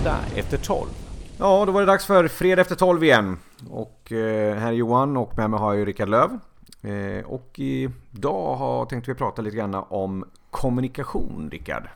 Fredag 0.00 0.20
efter 0.36 0.56
12. 0.56 0.88
Ja, 1.38 1.64
då 1.66 1.72
var 1.72 1.80
det 1.80 1.86
dags 1.86 2.06
för 2.06 2.28
Fredag 2.28 2.62
efter 2.62 2.74
12 2.74 3.04
igen. 3.04 3.38
Och 3.70 4.12
eh, 4.12 4.56
här 4.56 4.68
är 4.68 4.72
Johan 4.72 5.16
och 5.16 5.36
med 5.36 5.50
mig 5.50 5.60
har 5.60 5.72
jag 5.72 5.78
ju 5.78 5.84
Rickard 5.84 6.08
Löv. 6.08 6.38
Eh, 6.82 7.24
och 7.24 7.58
idag 7.58 8.56
har, 8.56 8.86
tänkte 8.86 9.10
vi 9.10 9.14
prata 9.14 9.42
lite 9.42 9.56
grann 9.56 9.74
om 9.74 10.24
kommunikation, 10.50 11.48
Rickard. 11.52 11.88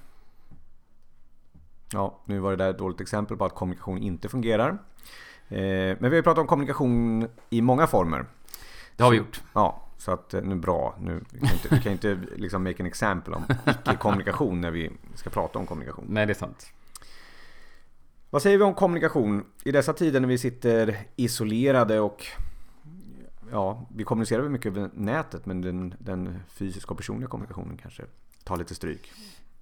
Ja, 1.93 2.21
nu 2.25 2.39
var 2.39 2.51
det 2.51 2.57
där 2.57 2.71
ett 2.71 2.79
dåligt 2.79 3.01
exempel 3.01 3.37
på 3.37 3.45
att 3.45 3.55
kommunikation 3.55 3.99
inte 3.99 4.29
fungerar. 4.29 4.68
Eh, 5.49 5.96
men 5.99 5.99
vi 6.00 6.09
har 6.09 6.14
ju 6.14 6.23
pratat 6.23 6.43
om 6.43 6.46
kommunikation 6.46 7.29
i 7.50 7.63
många 7.63 7.86
former. 7.86 8.27
Det 8.96 9.03
har 9.03 9.11
vi 9.11 9.17
gjort. 9.17 9.43
Ja, 9.53 9.82
så 9.99 10.11
att 10.11 10.32
nu 10.43 10.55
bra. 10.55 10.95
Nu, 11.00 11.25
vi 11.31 11.39
kan 11.39 11.53
inte, 11.53 11.68
vi 11.71 11.81
kan 11.81 11.93
inte 11.93 12.18
liksom 12.36 12.63
make 12.63 12.82
an 12.82 12.86
example 12.86 13.35
om 13.35 13.45
icke-kommunikation 13.67 14.61
när 14.61 14.71
vi 14.71 14.91
ska 15.14 15.31
prata 15.31 15.59
om 15.59 15.67
kommunikation. 15.67 16.05
Nej, 16.09 16.27
det 16.27 16.32
är 16.32 16.35
sant. 16.35 16.73
Vad 18.35 18.43
säger 18.43 18.59
vi 18.59 18.65
om 18.65 18.75
kommunikation 18.75 19.45
i 19.65 19.73
dessa 19.73 19.93
tider 19.93 20.21
när 20.21 20.29
vi 20.29 20.39
sitter 20.39 20.99
isolerade 21.17 22.01
och 22.01 22.27
ja, 23.51 23.87
vi 23.95 24.05
kommunicerar 24.05 24.43
väl 24.43 24.51
mycket 24.51 24.77
över 24.77 24.91
nätet 24.95 25.47
men 25.47 25.61
den, 25.61 25.95
den 25.99 26.39
fysiska 26.49 26.91
och 26.91 26.97
personliga 26.97 27.29
kommunikationen 27.29 27.77
kanske 27.77 28.03
tar 28.45 28.57
lite 28.57 28.75
stryk. 28.75 29.13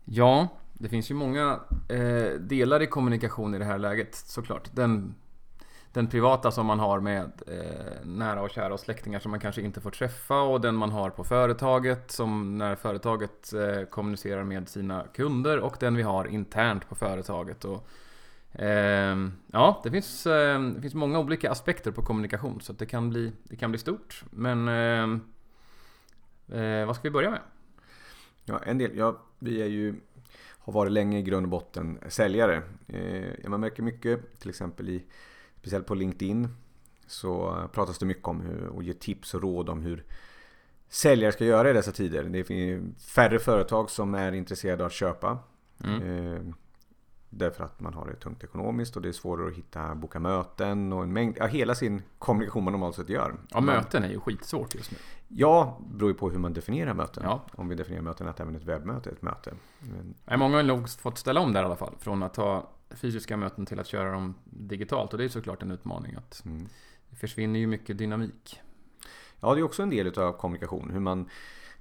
Ja, 0.05 0.49
det 0.73 0.89
finns 0.89 1.11
ju 1.11 1.15
många 1.15 1.61
eh, 1.89 2.41
delar 2.41 2.83
i 2.83 2.87
kommunikation 2.87 3.55
i 3.55 3.59
det 3.59 3.65
här 3.65 3.79
läget 3.79 4.15
såklart. 4.15 4.71
Den, 4.73 5.15
den 5.93 6.07
privata 6.07 6.51
som 6.51 6.67
man 6.67 6.79
har 6.79 7.01
med 7.01 7.33
eh, 7.47 8.07
nära 8.07 8.43
och 8.43 8.51
kära 8.51 8.75
och 8.75 8.81
släktingar 8.81 9.21
som 9.21 9.31
man 9.31 9.41
kanske 9.41 9.63
inte 9.63 9.81
får 9.81 9.91
träffa 9.91 10.43
och 10.43 10.61
den 10.61 10.75
man 10.75 10.91
har 10.91 11.11
på 11.11 11.25
företaget 11.25 12.11
som 12.11 12.59
när 12.59 12.77
företaget 12.77 13.53
eh, 13.53 13.85
kommunicerar 13.85 14.45
med 14.45 14.69
sina 14.69 15.05
kunder 15.15 15.59
och 15.59 15.77
den 15.81 15.97
vi 15.97 16.03
har 16.03 16.25
internt 16.25 16.89
på 16.89 16.95
företaget. 16.95 17.65
Och, 17.65 17.89
ja, 19.53 19.81
det 19.85 19.91
finns, 19.91 20.27
eh, 20.27 20.63
det 20.63 20.81
finns 20.81 20.95
många 20.95 21.19
olika 21.19 21.51
aspekter 21.51 21.91
på 21.91 22.03
kommunikation 22.03 22.61
så 22.61 22.73
det 22.73 22.87
kan 22.87 23.11
bli, 23.11 23.33
det 23.45 23.57
kan 23.57 23.71
bli 23.71 23.79
stort. 23.79 24.25
Men 24.31 24.69
eh, 24.69 25.19
eh, 26.61 26.87
vad 26.87 26.97
ska 26.97 27.03
vi 27.03 27.11
börja 27.11 27.31
med? 27.31 27.41
Ja, 28.45 28.59
en 28.59 28.79
del, 28.79 28.97
ja, 28.97 29.23
vi 29.39 29.63
är 29.63 29.67
ju, 29.67 29.95
har 30.59 30.73
varit 30.73 30.93
länge 30.93 31.19
i 31.19 31.23
grund 31.23 31.47
och 31.47 31.51
botten 31.51 31.99
säljare. 32.09 32.63
Eh, 32.87 33.49
man 33.49 33.61
märker 33.61 33.83
mycket, 33.83 34.39
till 34.39 34.51
exempel 34.51 34.89
i, 34.89 35.05
speciellt 35.61 35.87
på 35.87 35.95
LinkedIn, 35.95 36.49
så 37.07 37.57
pratas 37.73 37.99
det 37.99 38.07
mycket 38.07 38.29
om 38.29 38.41
hur, 38.41 38.67
och 38.67 38.83
ger 38.83 38.93
tips 38.93 39.35
och 39.35 39.43
råd 39.43 39.69
om 39.69 39.83
hur 39.83 40.05
säljare 40.89 41.33
ska 41.33 41.45
göra 41.45 41.71
i 41.71 41.73
dessa 41.73 41.93
tider. 41.93 42.25
Det 42.25 42.45
finns 42.45 43.07
färre 43.07 43.39
företag 43.39 43.91
som 43.91 44.15
är 44.15 44.33
intresserade 44.33 44.83
av 44.83 44.87
att 44.87 44.93
köpa. 44.93 45.39
Mm. 45.85 46.03
Eh, 46.03 46.43
Därför 47.35 47.65
att 47.65 47.81
man 47.81 47.95
har 47.95 48.07
det 48.07 48.15
tungt 48.15 48.45
ekonomiskt 48.45 48.97
och 48.97 49.03
det 49.03 49.09
är 49.09 49.13
svårare 49.13 49.49
att 49.49 49.55
hitta, 49.55 49.95
boka 49.95 50.21
möten 50.21 50.93
och 50.93 51.03
en 51.03 51.13
mängd, 51.13 51.37
ja, 51.39 51.47
hela 51.47 51.75
sin 51.75 52.03
kommunikation 52.19 52.65
man 52.65 52.73
normalt 52.73 52.97
sett 52.97 53.09
gör. 53.09 53.35
Ja, 53.49 53.61
möten 53.61 54.05
är 54.05 54.09
ju 54.09 54.21
skitsvårt 54.21 54.75
just 54.75 54.91
nu. 54.91 54.99
Ja, 55.29 55.81
beror 55.91 56.11
ju 56.11 56.15
på 56.15 56.31
hur 56.31 56.39
man 56.39 56.53
definierar 56.53 56.95
möten. 56.95 57.23
Ja. 57.27 57.43
Om 57.55 57.69
vi 57.69 57.75
definierar 57.75 58.03
möten 58.03 58.29
att 58.29 58.41
även 58.41 58.57
ett 58.57 58.65
webbmöte 58.65 59.11
är 59.11 59.13
ett 59.13 59.23
möte. 59.23 59.55
Men... 59.79 60.39
Många 60.39 60.57
har 60.57 60.63
nog 60.63 60.89
fått 60.89 61.19
ställa 61.19 61.41
om 61.41 61.53
där 61.53 61.63
i 61.63 61.65
alla 61.65 61.77
fall. 61.77 61.95
Från 61.99 62.23
att 62.23 62.37
ha 62.37 62.71
fysiska 62.91 63.37
möten 63.37 63.67
till 63.67 63.81
att 63.81 63.87
köra 63.87 64.13
dem 64.13 64.35
digitalt. 64.45 65.13
Och 65.13 65.19
det 65.19 65.25
är 65.25 65.29
såklart 65.29 65.63
en 65.63 65.71
utmaning. 65.71 66.15
att 66.15 66.45
mm. 66.45 66.69
Det 67.11 67.17
försvinner 67.17 67.61
ju 67.61 67.67
mycket 67.67 67.99
dynamik. 67.99 68.61
Ja, 69.41 69.55
det 69.55 69.61
är 69.61 69.65
också 69.65 69.83
en 69.83 69.91
del 69.91 70.19
av 70.19 70.33
kommunikation. 70.33 70.91
Hur 70.91 71.01
man 71.01 71.29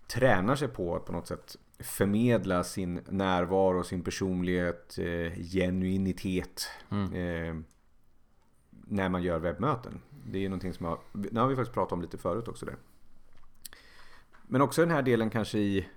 tränar 0.08 0.56
sig 0.56 0.68
på 0.68 0.96
att 0.96 1.06
på 1.06 1.12
något 1.12 1.28
sätt 1.28 1.58
förmedla 1.84 2.64
sin 2.64 3.02
närvaro, 3.10 3.84
sin 3.84 4.04
personlighet, 4.04 4.98
eh, 4.98 5.34
genuinitet 5.54 6.68
mm. 6.90 7.14
eh, 7.14 7.64
när 8.72 9.10
man 9.10 9.24
gör 9.24 9.40
webbmöten. 9.40 10.02
Det 10.26 10.46
är 10.46 10.50
någonting 10.50 10.74
som 10.74 10.86
jag, 10.86 11.00
det 11.14 11.40
har 11.40 11.48
vi 11.48 11.56
faktiskt 11.56 11.74
pratat 11.74 11.92
om 11.92 12.02
lite 12.02 12.18
förut 12.18 12.48
också. 12.48 12.66
Där. 12.66 12.76
Men 14.48 14.62
också 14.62 14.82
den 14.82 14.92
här 14.92 15.02
delen 15.02 15.30
kanske 15.30 15.58
i 15.58 15.88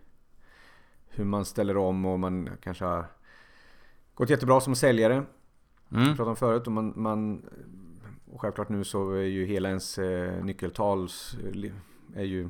hur 1.08 1.24
man 1.24 1.44
ställer 1.44 1.76
om 1.76 2.04
och 2.04 2.20
man 2.20 2.50
kanske 2.62 2.84
har 2.84 3.06
gått 4.14 4.30
jättebra 4.30 4.60
som 4.60 4.76
säljare. 4.76 5.24
Mm. 5.92 6.06
Pratade 6.06 6.30
om 6.30 6.36
förut 6.36 6.66
och 6.66 6.72
man, 6.72 6.92
man 6.96 7.44
och 8.32 8.40
självklart 8.40 8.68
nu 8.68 8.84
så 8.84 9.10
är 9.10 9.22
ju 9.22 9.44
hela 9.46 9.68
ens 9.68 9.98
eh, 9.98 10.44
nyckeltal 10.44 11.08
är 12.14 12.24
ju 12.24 12.48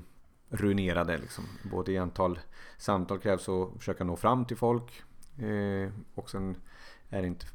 ruinerade. 0.57 1.19
Liksom. 1.19 1.45
Både 1.63 1.93
i 1.93 1.99
antal 1.99 2.39
samtal 2.77 3.19
krävs 3.19 3.49
att 3.49 3.79
försöka 3.79 4.05
nå 4.05 4.17
fram 4.17 4.45
till 4.45 4.57
folk. 4.57 5.03
Eh, 5.39 5.93
och 6.15 6.31
sen 6.31 6.57
är 7.11 7.23
det 7.23 7.29
inte 7.29 7.47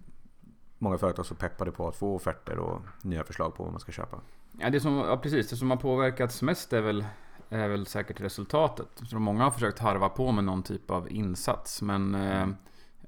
många 0.77 0.97
företag 0.97 1.25
så 1.25 1.35
peppade 1.35 1.71
på 1.71 1.87
att 1.87 1.95
få 1.95 2.15
offerter 2.15 2.57
och 2.57 2.81
nya 3.01 3.23
förslag 3.23 3.55
på 3.55 3.63
vad 3.63 3.71
man 3.71 3.79
ska 3.79 3.91
köpa. 3.91 4.21
Ja, 4.59 4.69
det 4.69 4.79
som, 4.79 4.95
ja 4.97 5.17
precis. 5.17 5.49
Det 5.49 5.55
som 5.55 5.69
har 5.69 5.77
påverkats 5.77 6.41
mest 6.41 6.73
är 6.73 6.81
väl, 6.81 7.05
är 7.49 7.67
väl 7.67 7.85
säkert 7.85 8.21
resultatet. 8.21 8.87
Så 9.09 9.19
många 9.19 9.43
har 9.43 9.51
försökt 9.51 9.79
harva 9.79 10.09
på 10.09 10.31
med 10.31 10.43
någon 10.43 10.63
typ 10.63 10.91
av 10.91 11.11
insats. 11.11 11.81
Men, 11.81 12.15
eh, 12.15 12.47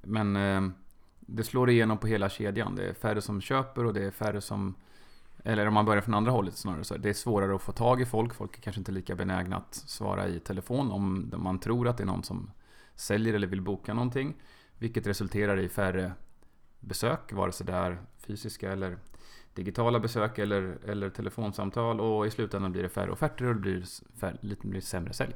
men 0.02 0.36
eh, 0.36 0.62
det 1.20 1.44
slår 1.44 1.70
igenom 1.70 1.98
på 1.98 2.08
hela 2.08 2.30
kedjan. 2.30 2.76
Det 2.76 2.90
är 2.90 2.94
färre 2.94 3.22
som 3.22 3.42
köper 3.42 3.86
och 3.86 3.94
det 3.94 4.04
är 4.04 4.12
färre 4.12 4.42
som 4.42 4.76
eller 5.44 5.68
om 5.68 5.74
man 5.74 5.86
börjar 5.86 6.02
från 6.02 6.14
andra 6.14 6.32
hållet 6.32 6.54
snarare 6.54 6.84
så. 6.84 6.98
Det 6.98 7.10
är 7.10 7.14
svårare 7.14 7.56
att 7.56 7.62
få 7.62 7.72
tag 7.72 8.02
i 8.02 8.06
folk. 8.06 8.34
Folk 8.34 8.58
är 8.58 8.62
kanske 8.62 8.80
inte 8.80 8.92
lika 8.92 9.16
benägna 9.16 9.58
att 9.58 9.74
svara 9.74 10.28
i 10.28 10.40
telefon 10.40 10.92
om 10.92 11.34
man 11.38 11.60
tror 11.60 11.88
att 11.88 11.98
det 11.98 12.04
är 12.04 12.06
någon 12.06 12.24
som 12.24 12.52
säljer 12.96 13.34
eller 13.34 13.48
vill 13.48 13.62
boka 13.62 13.94
någonting. 13.94 14.34
Vilket 14.78 15.08
resulterar 15.08 15.58
i 15.60 15.70
färre 15.70 16.12
besök, 16.80 17.34
vare 17.34 17.52
sig 17.52 17.66
det 17.66 17.74
är 17.74 17.98
fysiska 18.18 18.72
eller 18.72 18.98
digitala 19.54 20.00
besök 20.00 20.40
eller, 20.40 20.78
eller 20.88 21.10
telefonsamtal. 21.10 22.02
Och 22.02 22.28
i 22.28 22.32
slutändan 22.32 22.72
blir 22.72 22.84
det 22.84 22.90
färre 22.90 23.12
offerter 23.12 23.46
och 23.46 23.56
det 23.56 23.62
blir, 23.62 23.84
färre, 24.20 24.38
lite 24.42 24.68
blir 24.68 24.82
sämre 24.82 25.14
sälj. 25.14 25.36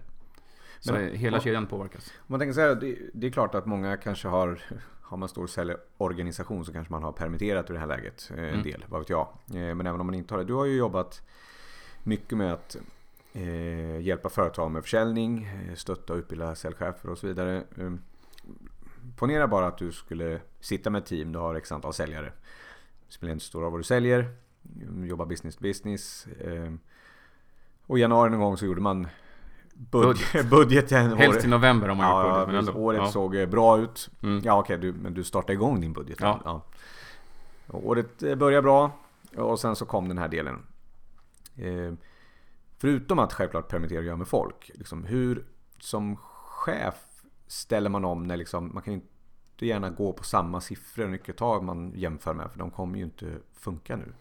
Så 0.79 0.93
Men, 0.93 1.15
hela 1.15 1.39
kedjan 1.39 1.67
påverkas. 1.67 2.13
Man 2.27 2.39
tänker 2.39 2.53
så 2.53 2.61
här, 2.61 2.75
det, 2.75 2.97
det 3.13 3.27
är 3.27 3.31
klart 3.31 3.55
att 3.55 3.65
många 3.65 3.97
kanske 3.97 4.27
har 4.27 4.61
har 5.07 5.17
man 5.17 5.29
stor 5.29 5.47
säljorganisation 5.47 6.65
så 6.65 6.73
kanske 6.73 6.93
man 6.93 7.03
har 7.03 7.11
permitterat 7.11 7.69
i 7.69 7.73
det 7.73 7.79
här 7.79 7.87
läget 7.87 8.31
eh, 8.31 8.43
en 8.43 8.49
mm. 8.49 8.63
del, 8.63 8.85
vad 8.89 8.99
vet 9.01 9.09
jag. 9.09 9.27
Eh, 9.47 9.75
men 9.75 9.87
även 9.87 9.99
om 9.99 10.05
man 10.05 10.15
inte 10.15 10.33
har 10.33 10.39
det. 10.39 10.45
Du 10.45 10.53
har 10.53 10.65
ju 10.65 10.77
jobbat 10.77 11.21
mycket 12.03 12.37
med 12.37 12.53
att 12.53 12.77
eh, 13.33 14.01
hjälpa 14.01 14.29
företag 14.29 14.71
med 14.71 14.83
försäljning, 14.83 15.49
stötta 15.75 16.13
och 16.13 16.17
utbilda 16.17 16.55
säljchefer 16.55 17.09
och 17.09 17.17
så 17.17 17.27
vidare. 17.27 17.63
Ponera 19.15 19.47
bara 19.47 19.67
att 19.67 19.77
du 19.77 19.91
skulle 19.91 20.41
sitta 20.59 20.89
med 20.89 20.99
ett 20.99 21.05
team, 21.05 21.31
du 21.31 21.39
har 21.39 21.55
x 21.55 21.71
antal 21.71 21.93
säljare. 21.93 22.31
Det 23.07 23.13
spelar 23.13 23.33
inte 23.33 23.45
stor 23.45 23.61
roll 23.61 23.71
vad 23.71 23.79
du 23.79 23.83
säljer, 23.83 24.35
jobbar 25.03 25.25
business 25.25 25.55
to 25.55 25.61
business. 25.61 26.27
Och 27.85 27.97
i 27.97 28.01
januari 28.01 28.29
någon 28.29 28.39
gång 28.39 28.57
så 28.57 28.65
gjorde 28.65 28.81
man 28.81 29.07
budget. 29.75 30.49
budgeten. 30.49 31.17
Helst 31.17 31.45
i 31.45 31.47
november 31.47 31.89
om 31.89 31.97
man 31.97 32.09
ja, 32.09 32.39
gjort 32.39 32.47
budget. 32.47 32.65
Men 32.65 32.75
året 32.75 32.99
ja. 32.99 33.11
såg 33.11 33.35
eh, 33.35 33.49
bra 33.49 33.77
ut. 33.77 34.09
Mm. 34.23 34.41
Ja 34.43 34.59
okej, 34.59 34.77
okay, 34.77 34.91
men 34.91 35.13
du 35.13 35.23
startade 35.23 35.53
igång 35.53 35.81
din 35.81 35.93
budget. 35.93 36.17
Ja. 36.21 36.41
ja. 36.43 36.61
Året 37.67 38.23
eh, 38.23 38.35
började 38.35 38.61
bra 38.61 38.91
och 39.35 39.59
sen 39.59 39.75
så 39.75 39.85
kom 39.85 40.07
den 40.07 40.17
här 40.17 40.27
delen. 40.27 40.65
Eh, 41.55 41.93
förutom 42.77 43.19
att 43.19 43.33
självklart 43.33 43.67
permittera 43.67 43.99
och 43.99 44.05
göra 44.05 44.17
med 44.17 44.27
folk. 44.27 44.71
Liksom, 44.73 45.03
hur 45.03 45.45
som 45.79 46.17
chef 46.17 46.95
ställer 47.47 47.89
man 47.89 48.05
om 48.05 48.23
när 48.23 48.37
liksom, 48.37 48.71
man 48.73 48.83
kan 48.83 48.93
inte 48.93 49.65
gärna 49.65 49.89
gå 49.89 50.13
på 50.13 50.23
samma 50.23 50.61
siffror 50.61 51.05
och 51.05 51.11
nyckeltal 51.11 51.61
man 51.61 51.91
jämför 51.95 52.33
med. 52.33 52.51
För 52.51 52.59
de 52.59 52.71
kommer 52.71 52.97
ju 52.97 53.03
inte 53.03 53.37
funka 53.53 53.95
nu. 53.95 54.13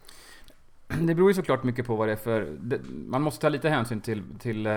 Det 1.01 1.15
beror 1.15 1.29
ju 1.29 1.33
såklart 1.33 1.63
mycket 1.63 1.87
på 1.87 1.95
vad 1.95 2.07
det 2.07 2.11
är 2.11 2.15
för... 2.15 2.57
man 2.89 3.21
måste 3.21 3.41
ta 3.41 3.49
lite 3.49 3.69
hänsyn 3.69 4.01
till, 4.01 4.23
till 4.39 4.65
eh, 4.65 4.73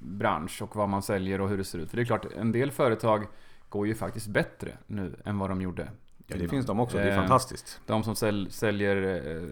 bransch 0.00 0.62
och 0.62 0.76
vad 0.76 0.88
man 0.88 1.02
säljer 1.02 1.40
och 1.40 1.48
hur 1.48 1.58
det 1.58 1.64
ser 1.64 1.78
ut. 1.78 1.90
För 1.90 1.96
det 1.96 2.02
är 2.02 2.04
klart, 2.04 2.26
en 2.36 2.52
del 2.52 2.70
företag 2.70 3.26
går 3.68 3.86
ju 3.86 3.94
faktiskt 3.94 4.26
bättre 4.26 4.72
nu 4.86 5.16
än 5.24 5.38
vad 5.38 5.50
de 5.50 5.60
gjorde. 5.60 5.90
Ja, 6.26 6.36
det 6.36 6.48
finns 6.48 6.66
de 6.66 6.80
också. 6.80 6.96
Det 6.96 7.02
är 7.02 7.10
eh, 7.10 7.16
fantastiskt. 7.16 7.80
De 7.86 8.04
som 8.04 8.16
säl, 8.16 8.48
säljer 8.50 9.26
eh, 9.36 9.48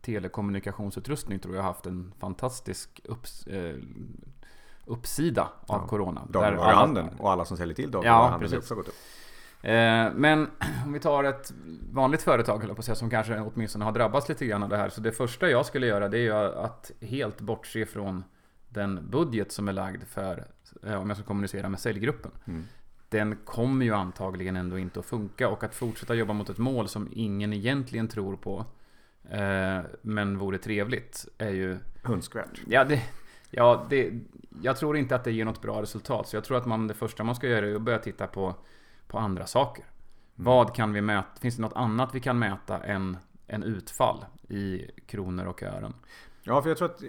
telekommunikationsutrustning 0.00 1.38
tror 1.38 1.54
jag 1.54 1.62
har 1.62 1.68
haft 1.68 1.86
en 1.86 2.12
fantastisk 2.18 3.00
upps, 3.04 3.46
eh, 3.46 3.76
uppsida 4.84 5.42
av 5.42 5.80
ja, 5.82 5.86
corona. 5.86 6.26
Dagligvaruhandeln 6.30 7.08
och 7.18 7.32
alla 7.32 7.44
som 7.44 7.56
säljer 7.56 7.74
till 7.74 7.90
dagligvaruhandeln 7.90 8.52
ja, 8.52 8.58
också 8.58 8.74
gått 8.74 8.88
upp. 8.88 8.94
Eh, 9.62 10.12
men 10.14 10.50
om 10.84 10.92
vi 10.92 11.00
tar 11.00 11.24
ett 11.24 11.52
vanligt 11.92 12.22
företag, 12.22 12.76
på 12.76 12.82
säga, 12.82 12.94
som 12.94 13.10
kanske 13.10 13.40
åtminstone 13.40 13.84
har 13.84 13.92
drabbats 13.92 14.28
lite 14.28 14.46
grann 14.46 14.62
av 14.62 14.68
det 14.68 14.76
här. 14.76 14.88
Så 14.88 15.00
det 15.00 15.12
första 15.12 15.50
jag 15.50 15.66
skulle 15.66 15.86
göra 15.86 16.08
det 16.08 16.18
är 16.18 16.22
ju 16.22 16.32
att 16.32 16.90
helt 17.00 17.40
bortse 17.40 17.86
från 17.86 18.24
den 18.68 19.10
budget 19.10 19.52
som 19.52 19.68
är 19.68 19.72
lagd 19.72 20.02
för, 20.02 20.44
eh, 20.86 21.00
om 21.00 21.10
jag 21.10 21.16
ska 21.16 21.26
kommunicera 21.26 21.68
med 21.68 21.80
säljgruppen. 21.80 22.30
Mm. 22.44 22.64
Den 23.08 23.36
kommer 23.44 23.84
ju 23.84 23.94
antagligen 23.94 24.56
ändå 24.56 24.78
inte 24.78 25.00
att 25.00 25.06
funka 25.06 25.48
och 25.48 25.64
att 25.64 25.74
fortsätta 25.74 26.14
jobba 26.14 26.32
mot 26.32 26.50
ett 26.50 26.58
mål 26.58 26.88
som 26.88 27.08
ingen 27.12 27.52
egentligen 27.52 28.08
tror 28.08 28.36
på 28.36 28.64
eh, 29.30 29.80
men 30.02 30.38
vore 30.38 30.58
trevligt 30.58 31.28
är 31.38 31.50
ju... 31.50 31.78
Önskvärt. 32.04 32.60
Ja, 32.66 32.84
det, 32.84 33.02
ja 33.50 33.86
det, 33.90 34.12
jag 34.62 34.76
tror 34.76 34.96
inte 34.96 35.16
att 35.16 35.24
det 35.24 35.32
ger 35.32 35.44
något 35.44 35.62
bra 35.62 35.82
resultat. 35.82 36.28
Så 36.28 36.36
jag 36.36 36.44
tror 36.44 36.56
att 36.56 36.66
man, 36.66 36.86
det 36.86 36.94
första 36.94 37.24
man 37.24 37.34
ska 37.34 37.48
göra 37.48 37.66
är 37.66 37.74
att 37.74 37.82
börja 37.82 37.98
titta 37.98 38.26
på 38.26 38.54
på 39.08 39.18
andra 39.18 39.46
saker. 39.46 39.84
Vad 40.34 40.74
kan 40.74 40.92
vi 40.92 41.00
mäta? 41.00 41.40
Finns 41.40 41.56
det 41.56 41.62
något 41.62 41.76
annat 41.76 42.14
vi 42.14 42.20
kan 42.20 42.38
mäta 42.38 42.82
än, 42.84 43.16
än 43.46 43.62
utfall 43.62 44.24
i 44.48 44.90
kronor 45.06 45.46
och 45.46 45.62
ören? 45.62 45.94
Ja, 46.42 46.62
för 46.62 46.68
jag 46.68 46.78
tror 46.78 46.90
att 46.90 47.02
eh, 47.02 47.08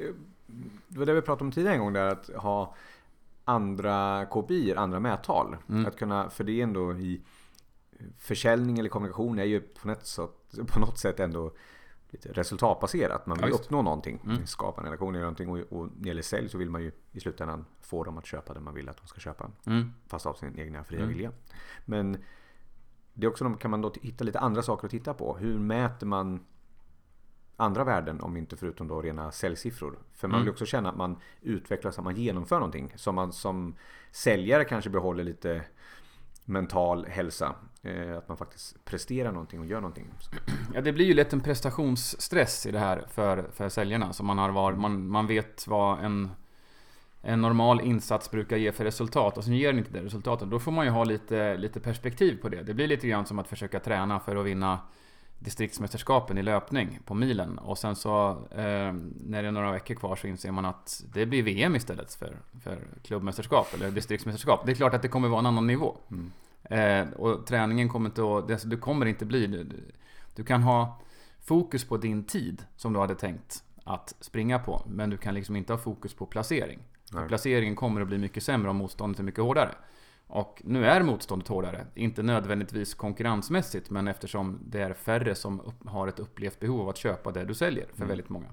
det 0.88 1.00
var 1.00 1.06
det 1.06 1.14
vi 1.14 1.22
pratade 1.22 1.46
om 1.46 1.52
tidigare 1.52 1.76
en 1.76 1.82
gång 1.82 1.94
där 1.94 2.08
att 2.08 2.30
ha 2.36 2.76
andra 3.46 4.26
KPI, 4.26 4.74
andra 4.76 5.00
mättal. 5.00 5.58
Mm. 5.70 5.86
Att 5.86 5.98
kunna, 5.98 6.30
för 6.30 6.44
det 6.44 6.52
är 6.52 6.64
ändå 6.64 6.94
i 6.94 7.22
försäljning 8.18 8.80
eller 8.80 8.90
kommunikation 8.90 9.40
är 9.40 9.44
ju 9.44 9.62
på 9.62 9.88
något 9.88 10.06
sätt, 10.06 10.32
på 10.68 10.80
något 10.80 10.98
sätt 10.98 11.20
ändå 11.20 11.52
lite 12.10 12.30
resultatbaserat. 12.30 13.26
Man 13.26 13.38
vill 13.38 13.50
ja, 13.50 13.56
uppnå 13.56 13.82
någonting. 13.82 14.22
Mm. 14.26 14.48
Skapa 14.48 14.82
en 14.82 14.86
relation 14.86 15.16
eller 15.16 15.24
någonting. 15.24 15.50
Och, 15.50 15.58
och 15.58 15.88
när 15.88 16.04
det 16.04 16.08
gäller 16.08 16.22
sälj 16.22 16.50
så 16.50 16.58
vill 16.58 16.70
man 16.70 16.82
ju 16.82 16.92
i 17.12 17.20
slutändan 17.20 17.66
få 17.82 18.04
dem 18.04 18.18
att 18.18 18.26
köpa 18.26 18.54
det 18.54 18.60
man 18.60 18.74
vill 18.74 18.90
att 18.90 18.98
de 18.98 19.08
ska 19.08 19.20
köpa. 19.20 19.52
Mm. 19.66 19.94
Fast 20.08 20.26
av 20.26 20.34
sin 20.34 20.60
egna 20.60 20.84
fria 20.84 21.00
mm. 21.00 21.14
vilja. 21.14 21.32
Men 21.86 22.18
det 23.14 23.26
är 23.26 23.30
också, 23.30 23.50
kan 23.50 23.72
man 23.72 23.82
då 23.82 23.94
hitta 24.02 24.24
lite 24.24 24.40
andra 24.40 24.62
saker 24.62 24.86
att 24.88 24.92
titta 24.92 25.14
på. 25.14 25.38
Hur 25.38 25.60
mäter 25.60 26.08
man 26.08 26.46
andra 27.60 27.84
värden 27.84 28.22
om 28.22 28.38
inte 28.38 28.58
förutom 28.58 28.88
då 28.88 29.02
rena 29.02 29.32
säljsiffror. 29.32 30.00
För 30.14 30.28
man 30.28 30.36
mm. 30.36 30.46
vill 30.46 30.52
också 30.52 30.66
känna 30.66 30.90
att 30.90 30.98
man 30.98 31.18
utvecklas, 31.42 31.98
att 31.98 32.04
man 32.04 32.16
genomför 32.16 32.56
någonting. 32.56 32.94
Som 32.96 33.16
man 33.16 33.32
som 33.32 33.76
säljare 34.12 34.66
kanske 34.66 34.90
behåller 34.90 35.24
lite 35.24 35.66
mental 36.50 37.06
hälsa. 37.06 37.56
Eh, 37.82 38.18
att 38.18 38.28
man 38.28 38.38
faktiskt 38.38 38.86
presterar 38.86 39.32
någonting 39.32 39.60
och 39.60 39.66
gör 39.66 39.82
någonting. 39.82 40.08
Ja, 40.74 40.82
det 40.82 40.94
blir 40.94 41.06
ju 41.06 41.14
lätt 41.14 41.34
en 41.34 41.42
prestationsstress 41.42 42.66
i 42.66 42.72
det 42.72 42.80
här 42.80 43.06
för, 43.10 43.50
för 43.54 43.70
säljarna. 43.70 44.14
Så 44.14 44.24
man, 44.24 44.38
har 44.38 44.50
var, 44.50 44.74
man, 44.74 45.08
man 45.08 45.28
vet 45.28 45.68
vad 45.68 46.00
en, 46.00 46.30
en 47.22 47.42
normal 47.42 47.82
insats 47.82 48.32
brukar 48.32 48.58
ge 48.58 48.72
för 48.72 48.84
resultat 48.84 49.38
och 49.38 49.44
sen 49.44 49.54
ger 49.54 49.68
den 49.68 49.80
inte 49.80 49.92
det 49.92 50.04
resultatet. 50.04 50.50
Då 50.50 50.60
får 50.60 50.72
man 50.72 50.86
ju 50.86 50.92
ha 50.92 51.04
lite, 51.04 51.58
lite 51.58 51.80
perspektiv 51.80 52.42
på 52.42 52.50
det. 52.50 52.64
Det 52.64 52.74
blir 52.74 52.88
lite 52.88 53.08
grann 53.08 53.26
som 53.26 53.40
att 53.40 53.48
försöka 53.48 53.80
träna 53.80 54.20
för 54.20 54.36
att 54.36 54.46
vinna 54.46 54.80
distriktsmästerskapen 55.40 56.38
i 56.38 56.44
löpning 56.44 57.00
på 57.06 57.14
milen. 57.14 57.58
Och 57.58 57.78
sen 57.78 57.96
så 57.96 58.30
eh, 58.52 58.94
när 59.26 59.42
det 59.42 59.48
är 59.48 59.52
några 59.52 59.72
veckor 59.72 59.96
kvar 59.96 60.16
så 60.16 60.28
inser 60.28 60.52
man 60.52 60.66
att 60.66 61.04
det 61.14 61.26
blir 61.26 61.44
VM 61.44 61.76
istället 61.76 62.14
för, 62.14 62.36
för 62.64 62.80
klubbmästerskap 63.04 63.74
eller 63.74 63.92
distriktsmästerskap. 63.92 64.66
Det 64.66 64.72
är 64.72 64.76
klart 64.76 64.94
att 64.94 65.02
det 65.02 65.08
kommer 65.08 65.28
vara 65.28 65.40
en 65.40 65.46
annan 65.46 65.68
nivå. 65.68 65.98
Mm. 66.12 66.32
Eh, 66.64 67.14
och 67.14 67.46
träningen 67.46 67.90
kommer 67.90 68.10
inte 68.10 68.22
att... 68.22 68.48
Det, 68.48 68.70
det 68.70 68.78
kommer 68.78 69.06
inte 69.06 69.26
bli... 69.26 69.48
Du, 69.48 69.68
du 70.36 70.44
kan 70.44 70.64
ha 70.64 71.00
fokus 71.42 71.86
på 71.86 71.98
din 71.98 72.24
tid 72.24 72.66
som 72.76 72.94
du 72.94 73.00
hade 73.00 73.16
tänkt 73.16 73.64
att 73.84 74.16
springa 74.20 74.60
på. 74.60 74.86
Men 74.88 75.10
du 75.10 75.18
kan 75.18 75.34
liksom 75.34 75.56
inte 75.56 75.74
ha 75.74 75.78
fokus 75.78 76.14
på 76.14 76.26
placering. 76.26 76.80
Placeringen 77.28 77.76
kommer 77.76 78.02
att 78.02 78.08
bli 78.08 78.18
mycket 78.18 78.44
sämre 78.44 78.70
om 78.70 78.76
motståndet 78.76 79.20
är 79.20 79.24
mycket 79.24 79.44
hårdare. 79.44 79.76
Och 80.32 80.62
nu 80.66 80.86
är 80.86 81.04
motståndet 81.04 81.48
hårdare. 81.48 81.86
Inte 81.96 82.24
nödvändigtvis 82.24 82.94
konkurrensmässigt, 82.94 83.90
men 83.90 84.08
eftersom 84.08 84.60
det 84.66 84.82
är 84.82 84.94
färre 84.94 85.36
som 85.36 85.62
har 85.86 86.08
ett 86.08 86.20
upplevt 86.20 86.60
behov 86.60 86.82
av 86.82 86.90
att 86.90 86.98
köpa 86.98 87.32
det 87.32 87.46
du 87.46 87.54
säljer 87.54 87.86
för 87.88 87.96
mm. 87.96 88.08
väldigt 88.08 88.30
många. 88.30 88.48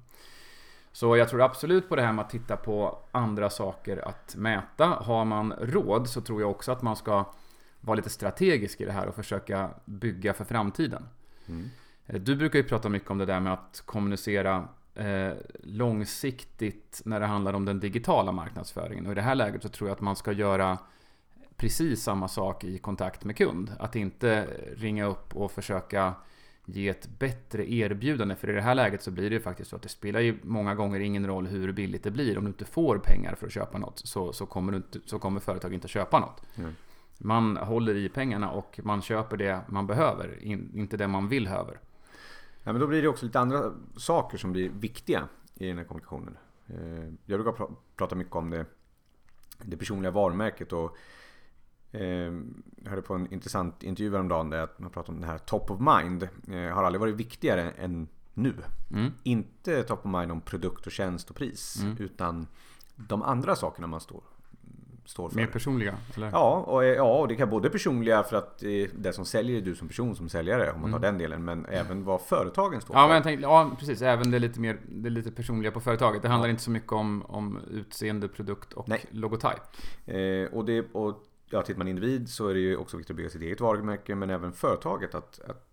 Så 0.93 1.17
jag 1.17 1.29
tror 1.29 1.43
absolut 1.43 1.89
på 1.89 1.97
det 1.97 2.03
här 2.03 2.13
med 2.13 2.25
att 2.25 2.31
titta 2.31 2.57
på 2.57 2.99
andra 3.13 3.51
saker 3.51 4.09
att 4.09 4.37
mäta. 4.37 4.87
Har 4.87 5.25
man 5.25 5.53
råd 5.53 6.09
så 6.09 6.21
tror 6.21 6.41
jag 6.41 6.51
också 6.51 6.73
att 6.73 6.83
man 6.83 6.97
ska 6.97 7.25
vara 7.81 7.95
lite 7.95 8.11
strategisk 8.11 8.81
i 8.81 8.85
det 8.85 8.93
här 8.93 9.07
och 9.07 9.15
försöka 9.15 9.71
bygga 9.85 10.35
för 10.35 10.45
framtiden. 10.45 11.09
Mm. 11.47 11.71
Du 12.07 12.37
brukar 12.37 12.59
ju 12.59 12.65
prata 12.65 12.89
mycket 12.89 13.11
om 13.11 13.19
det 13.19 13.27
där 13.27 13.41
med 13.41 13.53
att 13.53 13.83
kommunicera 13.87 14.69
eh, 14.95 15.33
långsiktigt 15.63 17.03
när 17.05 17.21
det 17.21 17.27
handlar 17.27 17.53
om 17.53 17.65
den 17.65 17.81
digitala 17.81 18.33
marknadsföringen. 18.33 19.07
Och 19.07 19.13
i 19.13 19.15
det 19.15 19.23
här 19.23 19.35
läget 19.35 19.63
så 19.63 19.69
tror 19.69 19.89
jag 19.89 19.95
att 19.95 20.01
man 20.01 20.17
ska 20.17 20.33
göra 20.33 20.79
precis 21.57 22.03
samma 22.03 22.29
sak 22.29 22.65
i 22.65 22.79
kontakt 22.79 23.25
med 23.25 23.37
kund. 23.37 23.73
Att 23.79 23.97
inte 23.97 24.47
ringa 24.77 25.07
upp 25.07 25.37
och 25.37 25.53
försöka 25.53 26.15
ge 26.65 26.89
ett 26.89 27.09
bättre 27.19 27.73
erbjudande. 27.73 28.37
För 28.37 28.51
i 28.51 28.53
det 28.53 28.61
här 28.61 28.75
läget 28.75 29.03
så 29.03 29.11
blir 29.11 29.31
det 29.31 29.37
ju 29.37 29.43
faktiskt 29.43 29.71
så 29.71 29.77
att 29.77 29.83
det 29.83 29.89
spelar 29.89 30.21
ju 30.21 30.39
många 30.43 30.75
gånger 30.75 31.01
ingen 31.01 31.27
roll 31.27 31.47
hur 31.47 31.73
billigt 31.73 32.03
det 32.03 32.11
blir. 32.11 32.39
Om 32.39 32.45
du 32.45 32.49
inte 32.49 32.65
får 32.65 32.99
pengar 32.99 33.35
för 33.35 33.47
att 33.47 33.53
köpa 33.53 33.79
något 33.79 33.99
så, 33.99 34.33
så, 34.33 34.47
kommer, 34.47 34.73
du 34.73 34.77
inte, 34.77 35.01
så 35.07 35.19
kommer 35.19 35.41
företag 35.41 35.75
inte 35.75 35.89
köpa 35.89 36.19
något. 36.19 36.43
Mm. 36.57 36.75
Man 37.19 37.57
håller 37.57 37.95
i 37.95 38.09
pengarna 38.09 38.51
och 38.51 38.81
man 38.83 39.03
köper 39.03 39.37
det 39.37 39.61
man 39.69 39.87
behöver, 39.87 40.43
in, 40.43 40.71
inte 40.75 40.97
det 40.97 41.09
man 41.09 41.29
vill 41.29 41.49
höver. 41.49 41.81
Ja, 42.63 42.73
men 42.73 42.81
då 42.81 42.87
blir 42.87 43.03
det 43.03 43.09
också 43.09 43.27
lite 43.27 43.41
andra 43.41 43.73
saker 43.97 44.39
som 44.39 44.53
blir 44.53 44.69
viktiga 44.69 45.29
i 45.55 45.67
den 45.67 45.79
här 45.79 45.85
kommunikationen. 45.85 46.37
Eh, 46.67 47.13
jag 47.25 47.41
brukar 47.41 47.53
pr 47.53 47.73
prata 47.97 48.15
mycket 48.15 48.35
om 48.35 48.51
det, 48.51 48.67
det 49.63 49.77
personliga 49.77 50.11
varumärket 50.11 50.73
och 50.73 50.97
jag 51.91 52.91
hörde 52.91 53.03
på 53.03 53.15
en 53.15 53.33
intressant 53.33 53.83
intervju 53.83 54.13
häromdagen 54.13 54.51
där 54.51 54.69
man 54.77 54.91
pratade 54.91 55.17
om 55.17 55.21
det 55.21 55.27
här 55.27 55.39
top 55.39 55.71
of 55.71 55.81
mind. 55.81 56.29
Eh, 56.49 56.75
har 56.75 56.85
aldrig 56.85 57.01
varit 57.01 57.15
viktigare 57.15 57.71
än 57.71 58.09
nu. 58.35 58.55
Mm. 58.91 59.13
Inte 59.23 59.83
top 59.83 60.07
of 60.07 60.13
mind 60.13 60.33
om 60.33 60.41
produkt 60.41 60.87
och 60.87 60.93
tjänst 60.93 61.31
och 61.31 61.37
pris. 61.37 61.83
Mm. 61.83 61.97
Utan 61.99 62.47
de 62.97 63.23
andra 63.23 63.57
sakerna 63.57 63.87
man 63.87 64.01
står, 64.01 64.23
står 65.05 65.29
för. 65.29 65.37
Mer 65.37 65.47
personliga? 65.47 65.99
Eller? 66.17 66.31
Ja, 66.31 66.65
och, 66.67 66.85
ja, 66.85 67.19
och 67.19 67.29
det 67.29 67.37
kan 67.37 67.51
både 67.51 67.71
personliga 67.71 68.23
för 68.23 68.37
att 68.37 68.59
det 68.95 69.13
som 69.13 69.25
säljer 69.25 69.57
är 69.57 69.61
du 69.61 69.75
som 69.75 69.89
person 69.89 70.17
som 70.17 70.29
säljare 70.29 70.73
om 70.73 70.81
man 70.81 70.91
tar 70.91 70.99
mm. 70.99 71.09
den 71.09 71.19
delen. 71.19 71.45
Men 71.45 71.67
även 71.67 72.05
vad 72.05 72.21
företagen 72.21 72.81
står 72.81 72.97
ja, 72.97 73.03
för. 73.03 73.09
Men 73.09 73.23
tänkte, 73.23 73.43
ja, 73.43 73.71
precis. 73.79 74.03
Även 74.03 74.31
det 74.31 74.39
lite, 74.39 74.61
mer, 74.61 74.79
det 74.89 75.11
lite 75.11 75.31
personliga 75.31 75.73
på 75.73 75.81
företaget. 75.81 76.23
Det 76.23 76.29
handlar 76.29 76.49
ja. 76.49 76.51
inte 76.51 76.63
så 76.63 76.71
mycket 76.71 76.93
om, 76.93 77.23
om 77.23 77.59
utseende, 77.71 78.29
produkt 78.29 78.73
och 78.73 78.89
Nej. 78.89 79.05
logotyp. 79.11 79.63
Eh, 80.07 80.45
och, 80.53 80.65
det, 80.65 80.95
och 80.95 81.23
ja, 81.51 81.63
tittar 81.63 81.79
man 81.79 81.89
individ 81.89 82.29
så 82.29 82.49
är 82.49 82.55
det 82.55 82.61
ju 82.61 82.77
också 82.77 82.97
viktigt 82.97 83.11
att 83.11 83.17
bygga 83.17 83.31
sitt 83.31 83.43
eget 83.43 83.61
varumärke 83.61 84.15
men 84.15 84.31
även 84.31 84.53
företaget 84.53 85.15
att, 85.15 85.41
att 85.41 85.69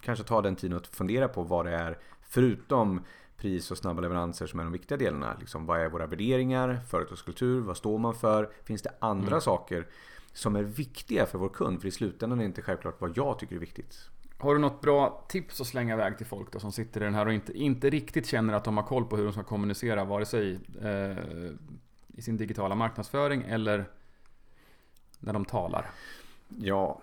kanske 0.00 0.24
ta 0.24 0.42
den 0.42 0.56
tiden 0.56 0.76
att 0.76 0.86
fundera 0.86 1.28
på 1.28 1.42
vad 1.42 1.66
det 1.66 1.72
är 1.72 1.98
förutom 2.22 3.00
pris 3.36 3.70
och 3.70 3.78
snabba 3.78 4.00
leveranser 4.00 4.46
som 4.46 4.60
är 4.60 4.64
de 4.64 4.72
viktiga 4.72 4.98
delarna. 4.98 5.36
Liksom, 5.40 5.66
vad 5.66 5.80
är 5.80 5.88
våra 5.88 6.06
värderingar, 6.06 6.80
företagskultur, 6.88 7.60
vad 7.60 7.76
står 7.76 7.98
man 7.98 8.14
för? 8.14 8.50
Finns 8.64 8.82
det 8.82 8.92
andra 8.98 9.28
mm. 9.28 9.40
saker 9.40 9.86
som 10.32 10.56
är 10.56 10.62
viktiga 10.62 11.26
för 11.26 11.38
vår 11.38 11.48
kund? 11.48 11.80
För 11.80 11.88
i 11.88 11.90
slutändan 11.90 12.38
är 12.38 12.42
det 12.42 12.46
inte 12.46 12.62
självklart 12.62 13.00
vad 13.00 13.16
jag 13.16 13.38
tycker 13.38 13.56
är 13.56 13.60
viktigt. 13.60 13.98
Har 14.38 14.54
du 14.54 14.60
något 14.60 14.80
bra 14.80 15.26
tips 15.28 15.60
att 15.60 15.66
slänga 15.66 15.94
iväg 15.94 16.16
till 16.16 16.26
folk 16.26 16.52
då, 16.52 16.58
som 16.58 16.72
sitter 16.72 17.00
i 17.00 17.04
den 17.04 17.14
här 17.14 17.26
och 17.26 17.32
inte, 17.32 17.52
inte 17.52 17.90
riktigt 17.90 18.26
känner 18.26 18.54
att 18.54 18.64
de 18.64 18.76
har 18.76 18.84
koll 18.84 19.04
på 19.04 19.16
hur 19.16 19.24
de 19.24 19.32
ska 19.32 19.42
kommunicera 19.42 20.04
vare 20.04 20.26
sig 20.26 20.58
eh, 20.82 21.18
i 22.06 22.22
sin 22.22 22.36
digitala 22.36 22.74
marknadsföring 22.74 23.42
eller 23.42 23.88
när 25.20 25.32
de 25.32 25.44
talar? 25.44 25.90
Ja, 26.58 27.02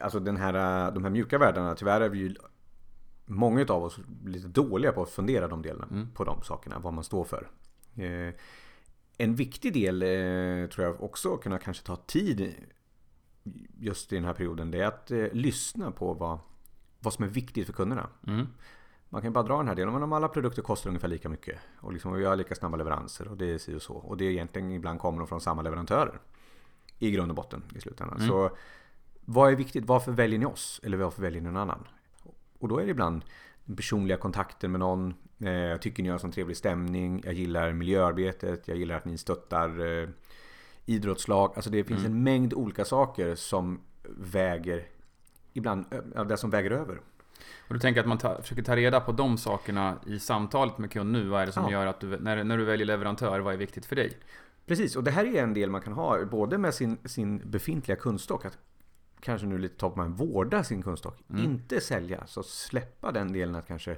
alltså 0.00 0.20
den 0.20 0.36
här, 0.36 0.90
de 0.90 1.04
här 1.04 1.10
mjuka 1.10 1.38
värdena, 1.38 1.74
tyvärr 1.74 2.00
är 2.00 2.08
vi 2.08 2.18
ju 2.18 2.34
många 3.26 3.66
av 3.68 3.84
oss 3.84 3.98
lite 4.24 4.48
dåliga 4.48 4.92
på 4.92 5.02
att 5.02 5.10
fundera 5.10 5.48
de 5.48 5.62
delarna, 5.62 5.86
mm. 5.90 6.08
på 6.14 6.24
de 6.24 6.42
sakerna, 6.42 6.78
vad 6.78 6.92
man 6.92 7.04
står 7.04 7.24
för. 7.24 7.48
Eh, 7.94 8.34
en 9.18 9.34
viktig 9.34 9.72
del 9.72 10.02
eh, 10.02 10.68
tror 10.70 10.86
jag 10.86 11.02
också 11.02 11.34
att 11.34 11.42
kunna 11.42 11.58
kanske 11.58 11.86
ta 11.86 11.96
tid 11.96 12.54
just 13.78 14.12
i 14.12 14.16
den 14.16 14.24
här 14.24 14.32
perioden, 14.32 14.70
det 14.70 14.80
är 14.80 14.86
att 14.86 15.10
eh, 15.10 15.26
lyssna 15.32 15.90
på 15.90 16.14
vad, 16.14 16.38
vad 17.00 17.12
som 17.12 17.24
är 17.24 17.28
viktigt 17.28 17.66
för 17.66 17.72
kunderna. 17.72 18.08
Mm. 18.26 18.46
Man 19.08 19.22
kan 19.22 19.32
bara 19.32 19.44
dra 19.44 19.56
den 19.56 19.68
här 19.68 19.74
delen, 19.74 19.92
men 19.92 20.02
om 20.02 20.12
alla 20.12 20.28
produkter 20.28 20.62
kostar 20.62 20.90
ungefär 20.90 21.08
lika 21.08 21.28
mycket 21.28 21.58
och 21.80 21.92
liksom 21.92 22.12
vi 22.12 22.24
har 22.24 22.36
lika 22.36 22.54
snabba 22.54 22.76
leveranser 22.76 23.28
och 23.28 23.36
det 23.36 23.54
är 23.54 23.58
si 23.58 23.74
och 23.74 23.82
så. 23.82 23.94
Och 23.94 24.16
det 24.16 24.24
är 24.24 24.30
egentligen 24.30 24.70
ibland 24.72 25.00
kommer 25.00 25.18
de 25.18 25.28
från 25.28 25.40
samma 25.40 25.62
leverantörer 25.62 26.20
i 26.98 27.10
grund 27.10 27.30
och 27.30 27.36
botten 27.36 27.62
i 27.74 27.80
slutändan. 27.80 28.16
Mm. 28.16 28.28
Så 28.28 28.50
vad 29.24 29.52
är 29.52 29.56
viktigt? 29.56 29.84
Varför 29.84 30.12
väljer 30.12 30.38
ni 30.38 30.46
oss? 30.46 30.80
Eller 30.84 30.96
varför 30.96 31.22
väljer 31.22 31.40
ni 31.40 31.46
någon 31.46 31.56
annan? 31.56 31.88
Och 32.58 32.68
då 32.68 32.78
är 32.78 32.84
det 32.84 32.90
ibland 32.90 33.24
den 33.64 33.76
personliga 33.76 34.16
kontakten 34.16 34.70
med 34.70 34.80
någon. 34.80 35.14
Eh, 35.38 35.52
jag 35.52 35.82
tycker 35.82 36.02
ni 36.02 36.08
har 36.08 36.14
en 36.14 36.20
sån 36.20 36.32
trevlig 36.32 36.56
stämning. 36.56 37.22
Jag 37.24 37.34
gillar 37.34 37.72
miljöarbetet. 37.72 38.68
Jag 38.68 38.76
gillar 38.76 38.96
att 38.96 39.04
ni 39.04 39.18
stöttar 39.18 40.00
eh, 40.02 40.08
idrottslag. 40.84 41.52
Alltså 41.56 41.70
det 41.70 41.84
finns 41.84 42.00
mm. 42.00 42.12
en 42.12 42.22
mängd 42.22 42.54
olika 42.54 42.84
saker 42.84 43.34
som 43.34 43.80
väger 44.18 44.86
ibland, 45.52 45.84
det 46.28 46.36
som 46.36 46.50
väger 46.50 46.70
över. 46.70 47.00
Och 47.68 47.74
du 47.74 47.80
tänker 47.80 48.00
att 48.00 48.06
man 48.06 48.18
ta, 48.18 48.42
försöker 48.42 48.62
ta 48.62 48.76
reda 48.76 49.00
på 49.00 49.12
de 49.12 49.38
sakerna 49.38 49.98
i 50.06 50.18
samtalet 50.18 50.78
med 50.78 50.90
kund 50.90 51.12
nu? 51.12 51.28
Vad 51.28 51.42
är 51.42 51.46
det 51.46 51.52
som 51.52 51.64
ja. 51.64 51.70
gör 51.70 51.86
att 51.86 52.00
du, 52.00 52.18
när, 52.20 52.44
när 52.44 52.58
du 52.58 52.64
väljer 52.64 52.86
leverantör, 52.86 53.40
vad 53.40 53.54
är 53.54 53.58
viktigt 53.58 53.86
för 53.86 53.96
dig? 53.96 54.18
Precis, 54.66 54.96
och 54.96 55.04
det 55.04 55.10
här 55.10 55.24
är 55.24 55.42
en 55.42 55.54
del 55.54 55.70
man 55.70 55.80
kan 55.80 55.92
ha 55.92 56.24
både 56.24 56.58
med 56.58 56.74
sin, 56.74 56.98
sin 57.04 57.50
befintliga 57.50 57.96
kundstock. 57.96 58.44
Att 58.44 58.58
kanske 59.20 59.46
nu 59.46 59.58
lite 59.58 59.76
top 59.76 59.96
man 59.96 60.14
vårda 60.14 60.64
sin 60.64 60.82
kundstock. 60.82 61.22
Mm. 61.30 61.44
Inte 61.44 61.80
sälja, 61.80 62.26
så 62.26 62.42
släppa 62.42 63.12
den 63.12 63.32
delen 63.32 63.54
att 63.54 63.66
kanske 63.66 63.96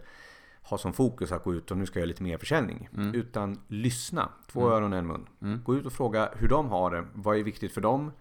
ha 0.63 0.79
som 0.79 0.93
fokus 0.93 1.33
att 1.33 1.45
gå 1.45 1.55
ut 1.55 1.71
och 1.71 1.77
nu 1.77 1.87
ska 1.87 2.01
jag 2.01 2.07
lite 2.07 2.23
mer 2.23 2.39
försäljning. 2.39 2.89
Mm. 2.97 3.15
Utan 3.15 3.61
lyssna, 3.69 4.29
två 4.53 4.61
mm. 4.61 4.73
öron 4.73 4.93
och 4.93 4.99
en 4.99 5.07
mun. 5.07 5.29
Mm. 5.43 5.63
Gå 5.65 5.77
ut 5.77 5.87
och 5.87 5.93
fråga 5.93 6.31
hur 6.37 6.49
de 6.49 6.69
har 6.69 6.91
det, 6.91 7.07
vad 7.15 7.39
är 7.39 7.43
viktigt 7.43 7.73
för 7.73 7.81
dem? 7.81 8.13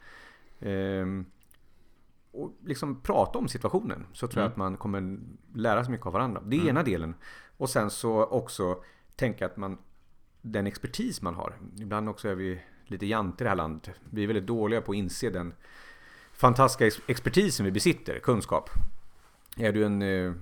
Ehm, 0.59 1.25
och 2.31 2.51
liksom 2.65 3.01
prata 3.01 3.39
om 3.39 3.47
situationen. 3.47 4.05
Så 4.13 4.27
tror 4.27 4.41
jag 4.41 4.45
mm. 4.45 4.51
att 4.51 4.57
man 4.57 4.77
kommer 4.77 5.19
lära 5.53 5.83
sig 5.83 5.91
mycket 5.91 6.07
av 6.07 6.13
varandra. 6.13 6.41
Det 6.45 6.55
är 6.55 6.59
mm. 6.59 6.69
ena 6.69 6.83
delen. 6.83 7.15
Och 7.57 7.69
sen 7.69 7.89
så 7.89 8.25
också 8.25 8.83
tänka 9.15 9.45
att 9.45 9.57
man 9.57 9.77
den 10.41 10.67
expertis 10.67 11.21
man 11.21 11.35
har. 11.35 11.55
Ibland 11.79 12.09
också 12.09 12.29
är 12.29 12.35
vi 12.35 12.61
lite 12.85 13.05
jante 13.05 13.43
i 13.43 13.45
det 13.45 13.49
här 13.49 13.55
landet. 13.55 13.91
Vi 14.09 14.23
är 14.23 14.27
väldigt 14.27 14.47
dåliga 14.47 14.81
på 14.81 14.91
att 14.91 14.97
inse 14.97 15.29
den 15.29 15.53
fantastiska 16.33 17.01
expertisen 17.07 17.65
vi 17.65 17.71
besitter, 17.71 18.19
kunskap. 18.19 18.69
Är 19.57 19.73
du 19.73 19.85
en 19.85 20.01
eh, 20.01 20.33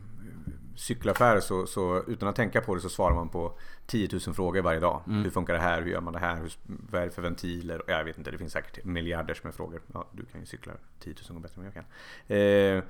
cykelaffär 0.75 1.40
så, 1.40 1.68
så, 1.68 2.04
utan 2.08 2.30
att 2.30 2.36
tänka 2.36 2.62
på 2.62 2.75
det 2.75 2.82
så 2.82 2.90
svarar 2.90 3.16
man 3.16 3.30
på 3.30 3.58
10 3.86 4.10
000 4.12 4.36
frågor 4.36 4.62
varje 4.62 4.80
dag. 4.80 5.02
Mm. 5.08 5.24
Hur 5.24 5.32
funkar 5.32 5.54
det 5.54 5.60
här? 5.60 5.82
Hur 5.82 5.92
gör 5.92 6.02
man 6.02 6.14
det 6.14 6.20
här? 6.20 6.36
Hur, 6.36 6.52
vad 6.64 7.02
är 7.02 7.06
det 7.06 7.12
för 7.12 7.22
ventiler? 7.22 7.82
Jag 7.88 8.04
vet 8.04 8.18
inte, 8.18 8.32
det 8.32 8.38
finns 8.38 8.54
säkert 8.54 8.86
miljarders 8.86 9.44
med 9.44 9.56
frågor. 9.56 9.82
Ja, 9.94 10.08
du 10.12 10.25
kan 10.25 10.40
ju 10.40 10.46
cykla 10.46 10.74
10 11.00 11.14
000 11.14 11.28
gånger 11.28 11.42
bättre 11.42 11.62
än 11.62 11.66
jag 11.66 11.74
kan. 11.74 12.38
Eh, 12.38 12.84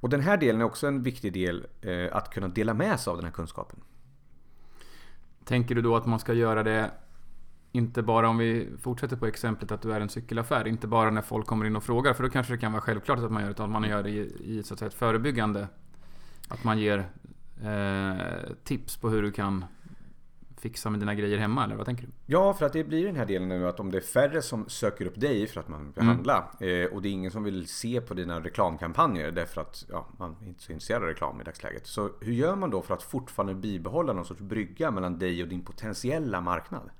och 0.00 0.08
den 0.08 0.20
här 0.20 0.36
delen 0.36 0.60
är 0.60 0.64
också 0.64 0.86
en 0.86 1.02
viktig 1.02 1.32
del 1.32 1.66
eh, 1.80 2.16
att 2.16 2.30
kunna 2.30 2.48
dela 2.48 2.74
med 2.74 3.00
sig 3.00 3.10
av 3.10 3.16
den 3.16 3.24
här 3.24 3.32
kunskapen. 3.32 3.80
Tänker 5.44 5.74
du 5.74 5.82
då 5.82 5.96
att 5.96 6.06
man 6.06 6.18
ska 6.18 6.32
göra 6.32 6.62
det 6.62 6.90
inte 7.72 8.02
bara 8.02 8.28
om 8.28 8.38
vi 8.38 8.68
fortsätter 8.80 9.16
på 9.16 9.26
exemplet 9.26 9.72
att 9.72 9.82
du 9.82 9.92
är 9.92 10.00
en 10.00 10.08
cykelaffär, 10.08 10.66
inte 10.66 10.86
bara 10.86 11.10
när 11.10 11.22
folk 11.22 11.46
kommer 11.46 11.66
in 11.66 11.76
och 11.76 11.84
frågar, 11.84 12.14
för 12.14 12.22
då 12.22 12.30
kanske 12.30 12.52
det 12.52 12.58
kan 12.58 12.72
vara 12.72 12.82
självklart 12.82 13.18
att 13.18 13.32
man 13.32 13.42
gör 13.42 13.48
det, 13.48 13.52
utan 13.52 13.70
man 13.70 13.88
gör 13.88 14.02
det 14.02 14.10
i, 14.10 14.32
i 14.44 14.62
så 14.62 14.74
att 14.74 14.78
säga, 14.78 14.86
ett 14.88 14.94
förebyggande. 14.94 15.68
Att 16.48 16.64
man 16.64 16.78
ger 16.78 16.98
eh, 17.62 18.52
tips 18.64 18.96
på 18.96 19.08
hur 19.08 19.22
du 19.22 19.32
kan 19.32 19.64
fixa 20.64 20.90
med 20.90 21.00
dina 21.00 21.14
grejer 21.14 21.38
hemma, 21.38 21.64
eller 21.64 21.76
vad 21.76 21.86
tänker 21.86 22.06
du? 22.06 22.12
Ja, 22.26 22.54
för 22.54 22.66
att 22.66 22.72
det 22.72 22.84
blir 22.84 23.06
den 23.06 23.16
här 23.16 23.26
delen 23.26 23.48
nu 23.48 23.68
att 23.68 23.80
om 23.80 23.90
det 23.90 23.98
är 23.98 24.02
färre 24.02 24.42
som 24.42 24.68
söker 24.68 25.06
upp 25.06 25.20
dig 25.20 25.46
för 25.46 25.60
att 25.60 25.68
man 25.68 25.84
vill 25.84 26.02
mm. 26.02 26.08
handla 26.08 26.50
eh, 26.60 26.86
och 26.86 27.02
det 27.02 27.08
är 27.08 27.12
ingen 27.12 27.30
som 27.30 27.44
vill 27.44 27.68
se 27.68 28.00
på 28.00 28.14
dina 28.14 28.40
reklamkampanjer 28.40 29.30
därför 29.30 29.60
att 29.60 29.84
ja, 29.88 30.06
man 30.18 30.36
är 30.42 30.46
inte 30.46 30.62
så 30.62 30.72
intresserad 30.72 31.02
av 31.02 31.08
reklam 31.08 31.40
i 31.40 31.44
dagsläget. 31.44 31.86
Så 31.86 32.10
hur 32.20 32.32
gör 32.32 32.56
man 32.56 32.70
då 32.70 32.82
för 32.82 32.94
att 32.94 33.02
fortfarande 33.02 33.54
bibehålla 33.54 34.12
någon 34.12 34.24
sorts 34.24 34.40
brygga 34.40 34.90
mellan 34.90 35.18
dig 35.18 35.42
och 35.42 35.48
din 35.48 35.64
potentiella 35.64 36.40
marknad? 36.40 36.90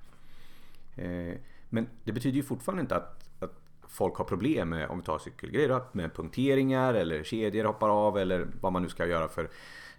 Eh, 0.97 1.35
men 1.69 1.87
det 2.05 2.13
betyder 2.13 2.37
ju 2.37 2.43
fortfarande 2.43 2.81
inte 2.81 2.97
att, 2.97 3.29
att 3.41 3.55
folk 3.89 4.17
har 4.17 4.25
problem 4.25 4.69
med, 4.69 4.89
om 4.89 4.99
vi 4.99 5.05
tar 5.05 5.19
cykelgrejer, 5.19 5.81
med 5.93 6.15
punkteringar 6.15 6.95
eller 6.95 7.25
kedjor 7.25 7.65
hoppar 7.65 7.89
av 7.89 8.19
eller 8.19 8.47
vad 8.61 8.73
man 8.73 8.83
nu 8.83 8.89
ska 8.89 9.07
göra 9.07 9.29
för 9.29 9.49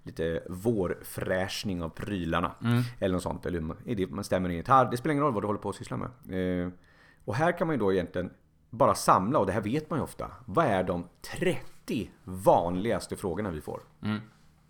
lite 0.05 0.43
vårfräschning 0.49 1.83
av 1.83 1.89
prylarna. 1.89 2.51
Mm. 2.63 2.81
Eller 2.99 3.13
något 3.13 3.23
sånt. 3.23 3.45
Eller 3.45 3.61
man 4.07 4.23
stämmer 4.23 4.49
en 4.49 4.55
gitarr. 4.55 4.91
Det 4.91 4.97
spelar 4.97 5.11
ingen 5.11 5.23
roll 5.23 5.33
vad 5.33 5.43
du 5.43 5.47
håller 5.47 5.59
på 5.59 5.69
att 5.69 5.75
syssla 5.75 5.97
med. 5.97 6.63
Eh, 6.63 6.71
och 7.25 7.35
här 7.35 7.57
kan 7.57 7.67
man 7.67 7.73
ju 7.73 7.79
då 7.79 7.93
egentligen 7.93 8.29
bara 8.69 8.95
samla, 8.95 9.39
och 9.39 9.45
det 9.45 9.51
här 9.51 9.61
vet 9.61 9.89
man 9.89 9.99
ju 9.99 10.03
ofta. 10.03 10.31
Vad 10.45 10.65
är 10.65 10.83
de 10.83 11.07
30 11.39 12.11
vanligaste 12.23 13.15
frågorna 13.15 13.51
vi 13.51 13.61
får? 13.61 13.81
Mm. 14.01 14.21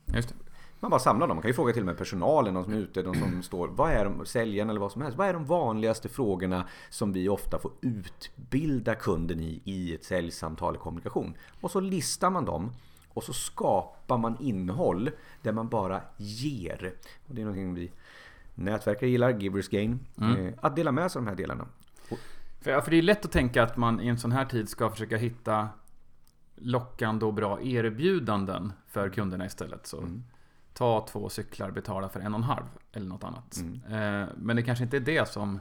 Just 0.05 0.29
det. 0.29 0.35
Man 0.79 0.91
bara 0.91 0.99
samlar 0.99 1.27
dem. 1.27 1.37
Man 1.37 1.41
kan 1.41 1.49
ju 1.49 1.53
fråga 1.53 1.73
till 1.73 1.81
och 1.81 1.85
med 1.85 1.97
personalen, 1.97 2.53
de 2.53 2.63
som 2.63 2.73
är 2.73 2.77
ute, 2.77 3.01
de 3.01 3.15
som 3.15 3.43
står. 3.43 3.67
Vad 3.67 3.91
är 3.91 4.05
de, 4.05 4.25
säljaren 4.25 4.69
eller 4.69 4.79
vad 4.79 4.91
som 4.91 5.01
helst. 5.01 5.17
Vad 5.17 5.27
är 5.27 5.33
de 5.33 5.45
vanligaste 5.45 6.09
frågorna 6.09 6.67
som 6.89 7.13
vi 7.13 7.29
ofta 7.29 7.59
får 7.59 7.71
utbilda 7.81 8.95
kunden 8.95 9.39
i, 9.39 9.61
i 9.63 9.95
ett 9.95 10.03
säljsamtal 10.03 10.75
i 10.75 10.77
kommunikation? 10.77 11.37
Och 11.61 11.71
så 11.71 11.79
listar 11.79 12.29
man 12.29 12.45
dem. 12.45 12.71
Och 13.15 13.24
så 13.24 13.34
skapar 13.34 14.17
man 14.17 14.38
innehåll 14.39 15.10
där 15.41 15.51
man 15.51 15.69
bara 15.69 16.01
ger. 16.17 16.93
Och 17.27 17.36
det 17.36 17.41
är 17.41 17.45
någonting 17.45 17.74
vi 17.74 17.91
nätverkare 18.55 19.10
gillar, 19.10 19.39
Givers 19.39 19.69
Gain. 19.69 20.00
Mm. 20.17 20.48
Eh, 20.48 20.53
att 20.62 20.75
dela 20.75 20.91
med 20.91 21.12
sig 21.12 21.19
av 21.19 21.25
de 21.25 21.29
här 21.29 21.38
delarna. 21.38 21.67
För, 22.62 22.81
för 22.81 22.91
det 22.91 22.98
är 22.98 23.01
lätt 23.01 23.25
att 23.25 23.31
tänka 23.31 23.63
att 23.63 23.77
man 23.77 24.01
i 24.01 24.07
en 24.07 24.17
sån 24.17 24.31
här 24.31 24.45
tid 24.45 24.69
ska 24.69 24.89
försöka 24.89 25.17
hitta 25.17 25.69
lockande 26.55 27.25
och 27.25 27.34
bra 27.34 27.62
erbjudanden 27.62 28.74
för 28.88 29.10
kunderna 29.10 29.45
istället. 29.45 29.88
Så 29.88 29.98
mm. 29.98 30.24
ta 30.74 31.07
två 31.10 31.29
cyklar, 31.29 31.72
betala 31.72 32.10
för 32.10 32.19
en 32.19 32.34
och 32.34 32.39
en 32.39 32.43
halv 32.43 32.65
eller 32.91 33.07
något 33.07 33.24
annat. 33.24 33.57
Mm. 33.57 34.24
Eh, 34.24 34.29
men 34.38 34.55
det 34.55 34.63
kanske 34.63 34.84
inte 34.84 34.98
är 34.98 35.01
det 35.01 35.29
som 35.29 35.60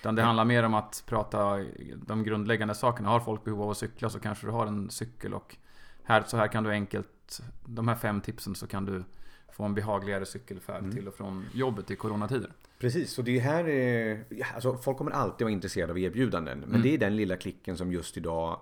utan 0.00 0.14
det 0.14 0.22
handlar 0.22 0.44
mer 0.44 0.62
om 0.62 0.74
att 0.74 1.04
prata 1.06 1.58
de 1.96 2.22
grundläggande 2.22 2.74
sakerna. 2.74 3.08
Har 3.08 3.20
folk 3.20 3.44
behov 3.44 3.62
av 3.62 3.70
att 3.70 3.76
cykla 3.76 4.10
så 4.10 4.20
kanske 4.20 4.46
du 4.46 4.50
har 4.50 4.66
en 4.66 4.90
cykel 4.90 5.34
och 5.34 5.56
här, 6.04 6.22
så 6.26 6.36
här 6.36 6.48
kan 6.48 6.64
du 6.64 6.70
enkelt, 6.70 7.40
de 7.64 7.88
här 7.88 7.96
fem 7.96 8.20
tipsen 8.20 8.54
så 8.54 8.66
kan 8.66 8.84
du 8.84 9.04
få 9.52 9.64
en 9.64 9.74
behagligare 9.74 10.26
cykelfärd 10.26 10.78
mm. 10.78 10.92
till 10.92 11.08
och 11.08 11.14
från 11.14 11.44
jobbet 11.52 11.90
i 11.90 11.96
coronatider. 11.96 12.50
Precis, 12.78 13.18
och 13.18 13.24
det 13.24 13.38
här 13.38 13.68
är, 13.68 14.24
alltså 14.54 14.76
folk 14.76 14.98
kommer 14.98 15.10
alltid 15.10 15.44
vara 15.44 15.52
intresserade 15.52 15.92
av 15.92 15.98
erbjudanden. 15.98 16.58
Men 16.58 16.68
mm. 16.68 16.82
det 16.82 16.94
är 16.94 16.98
den 16.98 17.16
lilla 17.16 17.36
klicken 17.36 17.76
som 17.76 17.92
just 17.92 18.16
idag 18.16 18.60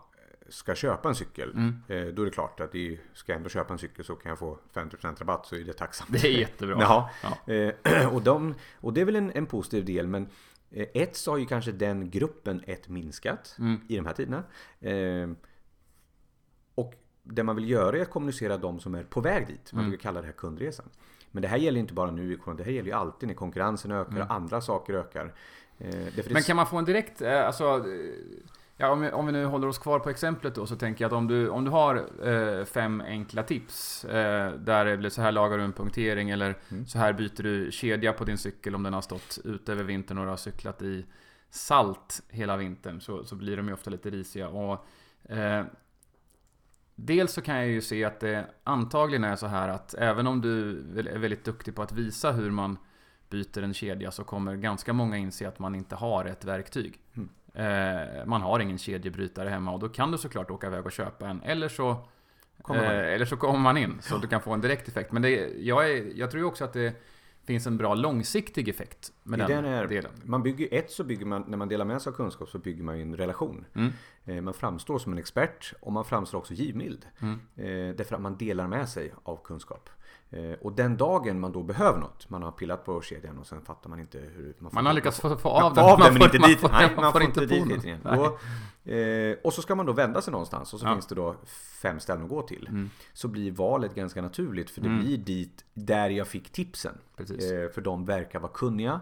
ska 0.49 0.75
köpa 0.75 1.09
en 1.09 1.15
cykel. 1.15 1.51
Mm. 1.51 1.83
Eh, 1.89 2.15
då 2.15 2.23
är 2.23 2.27
det 2.27 2.33
klart 2.33 2.61
att 2.61 2.73
det 2.73 2.99
ska 3.15 3.33
jag 3.33 3.37
ändå 3.37 3.49
köpa 3.49 3.73
en 3.73 3.79
cykel 3.79 4.05
så 4.05 4.15
kan 4.15 4.29
jag 4.29 4.39
få 4.39 4.59
50% 4.75 5.19
rabatt 5.19 5.47
så 5.47 5.57
är 5.57 5.65
det 5.65 5.73
tacksamt. 5.73 6.13
Det 6.13 6.29
är 6.29 6.39
jättebra. 6.39 6.77
Ja. 6.81 7.11
Eh, 7.53 8.09
och, 8.15 8.23
de, 8.23 8.55
och 8.81 8.93
det 8.93 9.01
är 9.01 9.05
väl 9.05 9.17
en, 9.17 9.33
en 9.33 9.47
positiv 9.47 9.85
del 9.85 10.07
men 10.07 10.29
eh, 10.71 10.87
ett 10.95 11.17
så 11.17 11.31
har 11.31 11.39
ju 11.39 11.47
kanske 11.47 11.73
den 11.73 12.11
gruppen 12.11 12.63
ett 12.67 12.89
minskat 12.89 13.57
mm. 13.59 13.81
i 13.89 13.97
de 13.97 14.07
här 14.07 14.13
tiderna. 14.13 14.45
Och 17.27 17.35
det 17.35 17.43
man 17.43 17.57
vill 17.57 17.71
göra 17.71 17.97
är 17.97 18.03
att 18.03 18.11
kommunicera 18.11 18.57
de 18.57 18.81
som 18.81 18.95
är 18.95 19.05
på 19.05 19.21
väg 19.21 19.47
dit. 19.47 19.73
Man 19.73 19.81
mm. 19.81 19.91
brukar 19.91 20.03
kalla 20.03 20.21
det 20.21 20.27
här 20.27 20.35
kundresan. 20.35 20.87
Men 21.31 21.43
det 21.43 21.49
här 21.49 21.57
gäller 21.57 21.81
inte 21.81 21.95
bara 21.95 22.11
nu 22.11 22.33
i 22.33 22.37
corona. 22.37 22.59
Det 22.59 22.65
här 22.65 22.73
gäller 22.73 22.89
ju 22.89 22.97
alltid 22.97 23.29
när 23.29 23.35
konkurrensen 23.35 23.91
ökar 23.91 24.11
och 24.11 24.17
mm. 24.17 24.31
andra 24.31 24.61
saker 24.61 24.95
ökar. 24.95 25.35
Eh, 25.79 26.25
Men 26.31 26.43
kan 26.43 26.57
man 26.57 26.67
få 26.67 26.79
en 26.79 26.85
direkt, 26.85 27.23
eh, 27.23 27.47
alltså 27.47 27.65
eh, 27.65 28.45
Ja, 28.83 28.91
om, 28.91 29.01
vi, 29.01 29.11
om 29.11 29.27
vi 29.27 29.33
nu 29.33 29.45
håller 29.45 29.69
oss 29.69 29.79
kvar 29.79 29.99
på 29.99 30.11
exemplet 30.11 30.55
då 30.55 30.67
så 30.67 30.77
tänker 30.77 31.05
jag 31.05 31.09
att 31.09 31.13
om 31.13 31.29
du, 31.29 31.49
om 31.49 31.65
du 31.65 31.71
har 31.71 31.97
eh, 32.29 32.65
fem 32.65 33.01
enkla 33.01 33.43
tips 33.43 34.05
eh, 34.05 34.53
där 34.53 34.85
det 34.85 34.97
blir 34.97 35.11
så 35.11 35.23
här 35.23 35.33
lagar 35.33 35.59
du 35.59 35.65
en 35.65 35.73
punktering 35.73 36.31
eller 36.31 36.59
mm. 36.69 36.87
så 36.87 36.99
här 36.99 37.13
byter 37.13 37.43
du 37.43 37.73
kedja 37.73 38.13
på 38.13 38.25
din 38.25 38.39
cykel 38.39 38.75
om 38.75 38.83
den 38.83 38.95
har 38.95 39.03
stått 39.03 39.39
ute 39.45 39.73
över 39.73 39.85
vintern 39.85 40.19
och 40.19 40.25
du 40.25 40.31
har 40.31 40.37
cyklat 40.37 40.83
i 40.83 41.07
salt 41.51 42.23
hela 42.29 42.57
vintern 42.57 43.01
så, 43.01 43.25
så 43.25 43.37
blir 43.37 43.57
de 43.57 43.69
ju 43.69 43.75
ofta 43.75 43.91
lite 43.91 44.11
risiga. 44.11 44.49
Och, 44.49 44.87
eh, 45.33 45.65
Dels 47.05 47.33
så 47.33 47.41
kan 47.41 47.57
jag 47.57 47.67
ju 47.67 47.81
se 47.81 48.05
att 48.05 48.21
det 48.21 48.47
antagligen 48.65 49.25
är 49.25 49.37
så 49.37 49.47
här 49.47 49.69
att 49.69 49.95
även 49.95 50.27
om 50.27 50.41
du 50.41 50.71
är 50.99 51.19
väldigt 51.19 51.45
duktig 51.45 51.75
på 51.75 51.83
att 51.83 51.93
visa 51.93 52.33
hur 52.33 52.51
man 52.51 52.79
byter 53.31 53.63
en 53.63 53.75
kedja 53.75 54.11
så 54.11 54.25
kommer 54.25 54.57
ganska 54.57 54.93
många 54.93 55.17
inse 55.17 55.49
att 55.49 55.59
man 55.59 55.75
inte 55.75 55.95
har 55.95 56.25
ett 56.25 56.45
verktyg. 56.45 57.01
Mm. 57.15 57.29
Eh, 57.55 58.27
man 58.27 58.43
har 58.43 58.61
ingen 58.61 58.79
kedjebrytare 58.79 59.49
hemma 59.49 59.73
och 59.73 59.79
då 59.79 59.89
kan 59.89 60.13
du 60.13 60.19
såklart 60.19 60.51
åka 60.51 60.67
iväg 60.67 60.87
och 60.87 60.93
köpa 60.93 61.29
en. 61.29 61.43
Eller 61.43 61.69
så 61.69 62.09
kommer 62.63 62.83
man, 62.83 62.95
eh, 62.95 63.15
eller 63.15 63.25
så 63.25 63.37
kommer 63.37 63.59
man 63.59 63.77
in 63.77 63.99
så 64.01 64.17
du 64.19 64.29
kan 64.29 64.41
få 64.41 64.53
en 64.53 64.61
direkt 64.61 64.89
effekt. 64.89 65.13
Men 65.13 65.23
det, 65.23 65.49
jag, 65.59 65.91
är, 65.91 66.13
jag 66.15 66.31
tror 66.31 66.45
också 66.45 66.65
att 66.65 66.73
det 66.73 67.03
finns 67.45 67.67
en 67.67 67.77
bra 67.77 67.95
långsiktig 67.95 68.69
effekt 68.69 69.13
med 69.23 69.39
den, 69.39 69.49
den 69.49 69.65
är, 69.65 69.87
delen. 69.87 70.11
Man 70.25 70.43
bygger, 70.43 70.69
ett 70.71 70.91
så 70.91 71.05
bygger 71.05 71.27
man, 71.27 71.45
när 71.49 71.57
man 71.57 71.69
delar 71.69 71.85
med 71.85 72.03
sig 72.03 72.11
av 72.11 72.15
kunskap 72.15 72.49
så 72.49 72.59
bygger 72.59 72.83
man 72.83 72.97
ju 72.97 73.03
en 73.03 73.17
relation. 73.17 73.65
Mm. 73.75 73.93
Eh, 74.25 74.41
man 74.41 74.55
framstår 74.55 74.99
som 74.99 75.13
en 75.13 75.19
expert 75.19 75.73
och 75.81 75.93
man 75.93 76.05
framstår 76.05 76.39
också 76.39 76.55
givmild. 76.55 77.07
Mm. 77.21 77.41
Eh, 77.57 77.97
därför 77.97 78.15
att 78.15 78.23
man 78.23 78.37
delar 78.37 78.69
med 78.69 78.89
sig 78.89 79.15
av 79.23 79.41
kunskap. 79.45 79.91
Eh, 80.33 80.53
och 80.61 80.73
den 80.73 80.97
dagen 80.97 81.41
man 81.41 81.53
då 81.53 81.63
behöver 81.63 81.99
något, 81.99 82.31
man 82.31 82.43
har 82.43 82.53
pillat 82.53 82.85
på 82.85 83.03
kedjan 83.03 83.39
och 83.39 83.47
sen 83.47 83.61
fattar 83.61 83.91
man 83.91 84.01
inte 84.01 84.19
hur 84.19 84.55
man 84.59 84.71
får 84.71 84.75
Man 84.75 84.87
har 84.87 84.93
lyckats 84.93 85.21
få, 85.21 85.37
få 85.37 85.49
av 85.49 85.75
den, 85.75 85.85
av 85.85 85.99
den 85.99 86.15
men 86.15 86.23
inte 86.23 86.39
dit. 86.39 86.63
Nej, 86.73 86.93
man 86.97 87.13
får, 87.13 87.23
inte 87.23 87.47
dit 87.47 87.85
igen. 87.85 88.01
Och, 88.07 88.93
eh, 88.93 89.37
och 89.45 89.53
så 89.53 89.63
ska 89.63 89.75
man 89.75 89.87
då 89.87 89.93
vända 89.93 90.23
sig 90.23 90.33
någonstans 90.33 90.75
och 90.75 90.81
så 90.81 90.87
ja. 90.87 90.95
finns 90.95 91.07
det 91.07 91.15
då 91.15 91.37
fem 91.83 92.01
ställen 92.01 92.23
att 92.23 92.29
gå 92.29 92.43
till. 92.43 92.67
Mm. 92.69 92.91
Så 93.13 93.29
blir 93.29 93.53
valet 93.53 93.95
ganska 93.95 94.23
naturligt 94.23 94.71
för 94.71 94.81
det 94.81 94.89
mm. 94.89 95.01
blir 95.01 95.19
dit 95.19 95.65
där 95.75 96.11
jag 96.11 96.29
fick 96.29 96.53
tipsen. 96.53 96.99
Eh, 97.19 97.73
för 97.75 97.81
de 97.81 98.05
verkar 98.05 98.41
vara 98.41 98.53
kunniga, 98.53 99.01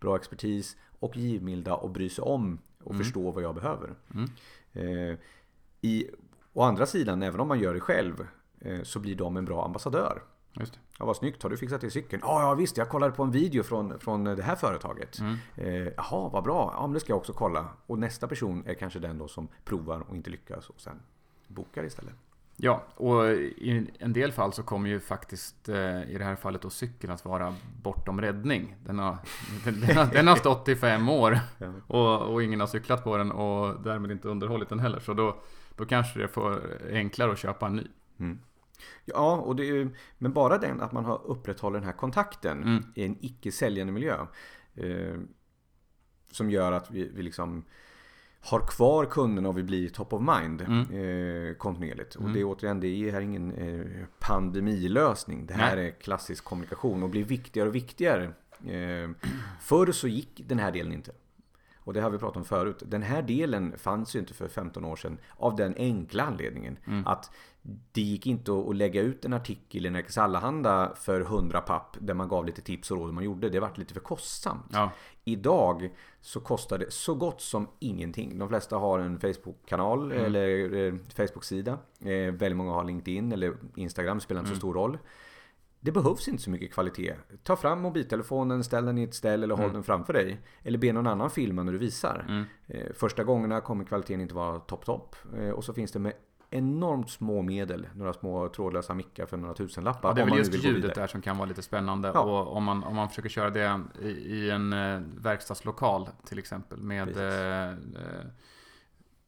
bra 0.00 0.16
expertis 0.16 0.76
och 0.98 1.16
givmilda 1.16 1.74
och 1.74 1.90
bry 1.90 2.08
sig 2.08 2.22
om 2.22 2.58
och 2.84 2.92
mm. 2.92 3.04
förstå 3.04 3.30
vad 3.30 3.42
jag 3.42 3.54
behöver. 3.54 3.94
Mm. 4.14 4.30
Eh, 4.72 5.18
i, 5.80 6.10
å 6.52 6.62
andra 6.62 6.86
sidan, 6.86 7.22
även 7.22 7.40
om 7.40 7.48
man 7.48 7.60
gör 7.60 7.74
det 7.74 7.80
själv, 7.80 8.26
eh, 8.60 8.82
så 8.82 8.98
blir 8.98 9.14
de 9.14 9.36
en 9.36 9.44
bra 9.44 9.64
ambassadör. 9.64 10.22
Just 10.52 10.72
det. 10.72 10.78
Ja, 10.98 11.04
vad 11.06 11.16
snyggt. 11.16 11.42
Har 11.42 11.50
du 11.50 11.56
fixat 11.56 11.80
till 11.80 11.90
cykeln? 11.90 12.22
Ja, 12.24 12.42
ja 12.42 12.54
visst. 12.54 12.76
Jag 12.76 12.88
kollade 12.88 13.12
på 13.12 13.22
en 13.22 13.30
video 13.30 13.62
från, 13.62 13.98
från 13.98 14.24
det 14.24 14.42
här 14.42 14.56
företaget. 14.56 15.18
Mm. 15.18 15.36
Eh, 15.56 15.92
jaha, 15.96 16.28
vad 16.28 16.44
bra. 16.44 16.74
Ja, 16.76 16.86
men 16.86 16.92
det 16.92 17.00
ska 17.00 17.12
jag 17.12 17.18
också 17.18 17.32
kolla. 17.32 17.68
Och 17.86 17.98
nästa 17.98 18.28
person 18.28 18.62
är 18.66 18.74
kanske 18.74 18.98
den 18.98 19.18
då 19.18 19.28
som 19.28 19.48
provar 19.64 20.00
och 20.08 20.16
inte 20.16 20.30
lyckas 20.30 20.70
och 20.70 20.80
sen 20.80 21.02
bokar 21.48 21.84
istället. 21.84 22.14
Ja, 22.56 22.82
och 22.94 23.32
i 23.32 23.90
en 23.98 24.12
del 24.12 24.32
fall 24.32 24.52
så 24.52 24.62
kommer 24.62 24.88
ju 24.88 25.00
faktiskt 25.00 25.68
eh, 25.68 26.10
i 26.10 26.16
det 26.18 26.24
här 26.24 26.36
fallet 26.36 26.62
då 26.62 26.70
cykeln 26.70 27.12
att 27.12 27.24
vara 27.24 27.54
bortom 27.82 28.20
räddning. 28.20 28.76
Den 28.84 28.98
har, 28.98 29.16
den, 29.64 29.80
den 29.80 29.96
har, 29.96 30.06
den 30.06 30.26
har 30.26 30.36
stått 30.36 30.68
i 30.68 30.76
fem 30.76 31.08
år 31.08 31.38
och, 31.86 32.20
och, 32.20 32.42
ingen 32.42 32.60
har 32.60 32.66
cyklat 32.66 33.04
på 33.04 33.16
den 33.16 33.32
och 33.32 33.82
därmed 33.82 34.10
inte 34.10 34.28
underhållit 34.28 34.68
den 34.68 34.80
heller. 34.80 35.00
Så 35.00 35.14
då, 35.14 35.36
då 35.76 35.84
kanske 35.84 36.18
det 36.18 36.28
får 36.28 36.60
enklare 36.90 37.32
att 37.32 37.38
köpa 37.38 37.66
en 37.66 37.76
ny. 37.76 37.86
Mm. 38.18 38.38
Ja, 39.04 39.36
och 39.36 39.56
det 39.56 39.68
är, 39.68 39.90
men 40.18 40.32
bara 40.32 40.58
den 40.58 40.80
att 40.80 40.92
man 40.92 41.04
har 41.04 41.26
upprätthållit 41.26 41.80
den 41.80 41.86
här 41.86 41.96
kontakten 41.96 42.62
mm. 42.62 42.84
i 42.94 43.04
en 43.04 43.16
icke 43.20 43.52
säljande 43.52 43.92
miljö. 43.92 44.26
Eh, 44.74 45.18
som 46.30 46.50
gör 46.50 46.72
att 46.72 46.90
vi, 46.90 47.10
vi 47.14 47.22
liksom 47.22 47.64
har 48.40 48.60
kvar 48.60 49.04
kunderna 49.04 49.48
och 49.48 49.58
vi 49.58 49.62
blir 49.62 49.88
top 49.88 50.12
of 50.12 50.20
mind 50.20 50.60
mm. 50.60 50.80
eh, 50.80 51.54
kontinuerligt. 51.54 52.16
Mm. 52.16 52.26
Och 52.26 52.34
det 52.34 52.40
är 52.40 52.44
återigen, 52.44 52.80
det 52.80 52.86
är 52.86 53.12
här 53.12 53.20
ingen 53.20 53.52
eh, 53.52 54.06
pandemilösning. 54.18 55.46
Det 55.46 55.54
här 55.54 55.76
Nej. 55.76 55.86
är 55.86 55.90
klassisk 55.90 56.44
kommunikation 56.44 57.02
och 57.02 57.08
blir 57.08 57.24
viktigare 57.24 57.68
och 57.68 57.74
viktigare. 57.74 58.24
Eh, 58.66 59.10
förr 59.60 59.92
så 59.92 60.08
gick 60.08 60.42
den 60.48 60.58
här 60.58 60.72
delen 60.72 60.92
inte. 60.92 61.12
Och 61.84 61.92
det 61.92 62.00
har 62.00 62.10
vi 62.10 62.18
pratat 62.18 62.36
om 62.36 62.44
förut. 62.44 62.82
Den 62.86 63.02
här 63.02 63.22
delen 63.22 63.78
fanns 63.78 64.16
ju 64.16 64.18
inte 64.18 64.34
för 64.34 64.48
15 64.48 64.84
år 64.84 64.96
sedan 64.96 65.18
av 65.36 65.56
den 65.56 65.74
enkla 65.76 66.22
anledningen 66.22 66.78
att 67.06 67.30
det 67.92 68.00
gick 68.00 68.26
inte 68.26 68.52
att 68.52 68.76
lägga 68.76 69.00
ut 69.00 69.24
en 69.24 69.32
artikel 69.32 69.86
i 69.86 69.90
Nerikes 69.90 70.18
Allehanda 70.18 70.92
för 70.96 71.20
100 71.20 71.60
papp 71.60 71.96
där 72.00 72.14
man 72.14 72.28
gav 72.28 72.46
lite 72.46 72.62
tips 72.62 72.90
och 72.90 72.96
råd 72.96 73.06
hur 73.06 73.12
man 73.12 73.24
gjorde. 73.24 73.48
Det 73.48 73.60
vart 73.60 73.78
lite 73.78 73.94
för 73.94 74.00
kostsamt. 74.00 74.70
Ja. 74.72 74.90
Idag 75.24 75.90
så 76.20 76.40
kostar 76.40 76.78
det 76.78 76.92
så 76.92 77.14
gott 77.14 77.40
som 77.40 77.68
ingenting. 77.78 78.38
De 78.38 78.48
flesta 78.48 78.76
har 78.76 78.98
en 78.98 79.20
Facebook-kanal 79.20 80.12
eller 80.12 80.74
eh, 80.74 80.94
Facebook-sida. 81.16 81.78
Eh, 82.00 82.08
väldigt 82.08 82.56
många 82.56 82.72
har 82.72 82.84
LinkedIn 82.84 83.32
eller 83.32 83.54
Instagram, 83.76 84.20
spelar 84.20 84.40
inte 84.40 84.52
så 84.52 84.58
stor 84.58 84.74
roll. 84.74 84.98
Det 85.84 85.92
behövs 85.92 86.28
inte 86.28 86.42
så 86.42 86.50
mycket 86.50 86.72
kvalitet. 86.72 87.14
Ta 87.42 87.56
fram 87.56 87.80
mobiltelefonen, 87.80 88.64
ställ 88.64 88.84
den 88.84 88.98
i 88.98 89.02
ett 89.02 89.14
ställ 89.14 89.42
eller 89.42 89.54
håll 89.54 89.72
den 89.72 89.82
framför 89.82 90.12
dig. 90.12 90.40
Eller 90.62 90.78
be 90.78 90.92
någon 90.92 91.06
annan 91.06 91.30
filma 91.30 91.62
när 91.62 91.72
du 91.72 91.78
visar. 91.78 92.46
Eh, 92.66 92.92
Första 92.94 93.24
gångerna 93.24 93.60
kommer 93.60 93.84
kvaliteten 93.84 94.20
inte 94.20 94.34
vara 94.34 94.58
topp 94.58 94.84
topp. 94.84 95.16
Eh, 95.38 95.50
Och 95.50 95.64
så 95.64 95.74
finns 95.74 95.92
det 95.92 95.98
med 95.98 96.12
enormt 96.50 97.10
små 97.10 97.42
medel, 97.42 97.86
några 97.94 98.12
små 98.12 98.48
trådlösa 98.48 98.94
mickar 98.94 99.26
för 99.26 99.36
några 99.36 99.54
tusenlappar. 99.54 100.08
Ja, 100.08 100.14
det 100.14 100.20
är 100.20 100.24
väl 100.26 100.38
just 100.38 100.64
ljudet 100.64 100.94
där 100.94 101.06
som 101.06 101.22
kan 101.22 101.36
vara 101.38 101.48
lite 101.48 101.62
spännande. 101.62 102.10
Ja. 102.14 102.20
Och 102.20 102.56
om 102.56 102.64
man, 102.64 102.84
om 102.84 102.96
man 102.96 103.08
försöker 103.08 103.28
köra 103.28 103.50
det 103.50 103.80
i, 104.02 104.08
i 104.08 104.50
en 104.50 104.72
eh, 104.72 105.00
verkstadslokal 105.18 106.08
till 106.24 106.38
exempel 106.38 106.78
med 106.82 107.08
eh, 107.08 107.74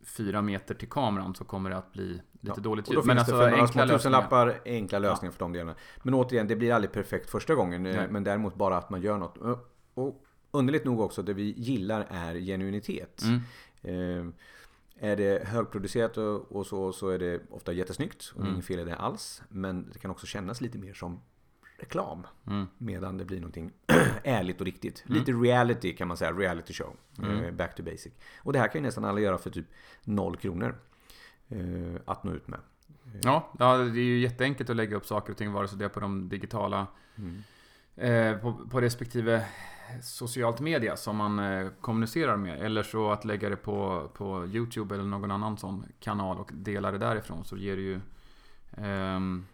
fyra 0.06 0.42
meter 0.42 0.74
till 0.74 0.88
kameran 0.88 1.34
så 1.34 1.44
kommer 1.44 1.70
det 1.70 1.76
att 1.76 1.92
bli 1.92 2.22
lite 2.44 2.60
Ja, 2.60 2.62
dåligt 2.62 2.88
Och 2.88 2.94
då 2.94 3.00
ljud. 3.00 3.06
Men 3.06 3.16
finns 3.16 3.28
alltså 3.28 3.44
det 3.44 3.50
för 3.50 3.56
några 3.56 3.66
små 3.66 3.86
tusenlappar 3.86 4.60
enkla 4.64 4.98
lösningar 4.98 5.32
för 5.32 5.38
de 5.38 5.52
delarna. 5.52 5.74
Men 6.02 6.14
återigen, 6.14 6.48
det 6.48 6.56
blir 6.56 6.72
aldrig 6.72 6.92
perfekt 6.92 7.30
första 7.30 7.54
gången. 7.54 7.86
eh, 7.86 7.96
Nej. 7.96 8.08
Men 8.10 8.24
däremot 8.24 8.54
bara 8.54 8.76
att 8.76 8.90
man 8.90 9.02
gör 9.02 9.18
något. 9.18 9.38
Och- 9.94 10.20
underligt 10.50 10.84
nog 10.84 11.00
också, 11.00 11.22
det 11.22 11.32
vi 11.34 11.54
gillar 11.56 12.06
är 12.10 12.34
genuinitet. 12.34 13.22
Mm. 13.22 13.40
Eh, 13.82 15.08
är 15.10 15.16
det 15.16 15.46
högproducerat 15.48 16.16
och, 16.16 16.66
så, 16.66 16.92
så 16.92 17.08
är 17.08 17.18
det 17.18 17.40
ofta 17.50 17.72
jättesnyggt. 17.72 18.32
Och 18.34 18.40
Mm. 18.40 18.52
inget 18.52 18.64
fel 18.64 18.78
i 18.78 18.84
det 18.84 18.96
alls. 18.96 19.42
Men 19.48 19.90
det 19.92 19.98
kan 19.98 20.10
också 20.10 20.26
kännas 20.26 20.60
lite 20.60 20.78
mer 20.78 20.94
som 20.94 21.20
reklam. 21.78 22.26
Mm. 22.46 22.66
Medan 22.78 23.18
det 23.18 23.24
blir 23.24 23.40
någonting 23.40 23.70
ärligt 24.24 24.60
och 24.60 24.64
riktigt. 24.66 25.04
Lite 25.06 25.32
reality 25.32 25.96
kan 25.96 26.08
man 26.08 26.16
säga. 26.16 26.32
Reality 26.32 26.72
show. 26.74 26.96
Mm. 27.18 27.44
Eh, 27.44 27.50
back 27.52 27.74
to 27.74 27.82
basic. 27.82 28.12
Och 28.38 28.52
det 28.52 28.58
här 28.58 28.68
kan 28.68 28.80
ju 28.80 28.86
nästan 28.86 29.04
alla 29.04 29.20
göra 29.20 29.38
för 29.38 29.50
typ 29.50 29.66
noll 30.04 30.36
kronor. 30.36 30.74
Eh, 31.48 32.00
att 32.04 32.24
nå 32.24 32.32
ut 32.32 32.48
med. 32.48 32.60
Ja, 33.22 33.52
ja, 33.58 33.76
det 33.76 34.00
är 34.00 34.04
ju 34.04 34.18
jätteenkelt 34.18 34.70
att 34.70 34.76
lägga 34.76 34.96
upp 34.96 35.06
saker 35.06 35.32
och 35.32 35.38
ting, 35.38 35.52
vare 35.52 35.68
sig 35.68 35.78
det 35.78 35.84
är 35.84 35.88
på 35.88 36.00
de 36.00 36.28
digitala 36.28 36.86
Mm. 37.16 37.42
eh, 37.96 38.38
på, 38.38 38.52
på 38.70 38.80
respektive 38.80 39.46
socialt 40.02 40.60
media 40.60 40.96
som 40.96 41.16
man 41.16 41.38
eh, 41.38 41.68
kommunicerar 41.80 42.36
med. 42.36 42.62
Eller 42.62 42.82
så 42.82 43.10
att 43.10 43.24
lägga 43.24 43.48
det 43.48 43.56
på, 43.56 44.10
på 44.14 44.46
YouTube 44.46 44.94
eller 44.94 45.04
någon 45.04 45.30
annan 45.30 45.56
sån 45.58 45.84
kanal 46.00 46.38
och 46.38 46.50
dela 46.54 46.90
det 46.90 46.98
därifrån. 46.98 47.44
Så 47.44 47.56
ger 47.56 47.76
det 47.76 47.82
ju... 47.82 48.00
ehm, 48.76 49.46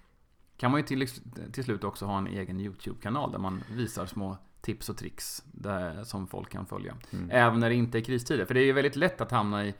kan 0.57 0.71
man 0.71 0.81
ju 0.81 0.87
till, 0.87 1.09
till 1.53 1.65
slut 1.65 1.85
också 1.85 2.07
ha 2.07 2.19
en 2.19 2.27
egen 2.27 2.61
YouTube-kanal 2.61 3.33
där 3.33 3.39
man 3.39 3.63
visar 3.71 4.07
små 4.07 4.37
tips 4.61 4.89
och 4.89 4.97
tricks 4.97 5.43
där, 5.53 6.05
som 6.05 6.27
folk 6.27 6.51
kan 6.51 6.67
följa. 6.67 6.97
Mm. 7.13 7.31
Även 7.31 7.61
när 7.61 7.69
det 7.69 7.75
inte 7.75 7.99
är 7.99 8.03
kristider. 8.03 8.45
För 8.45 8.55
det 8.55 8.61
är 8.61 8.65
ju 8.65 8.73
väldigt 8.73 8.97
lätt 8.97 9.21
att 9.21 9.31
hamna 9.31 9.67
i 9.67 9.75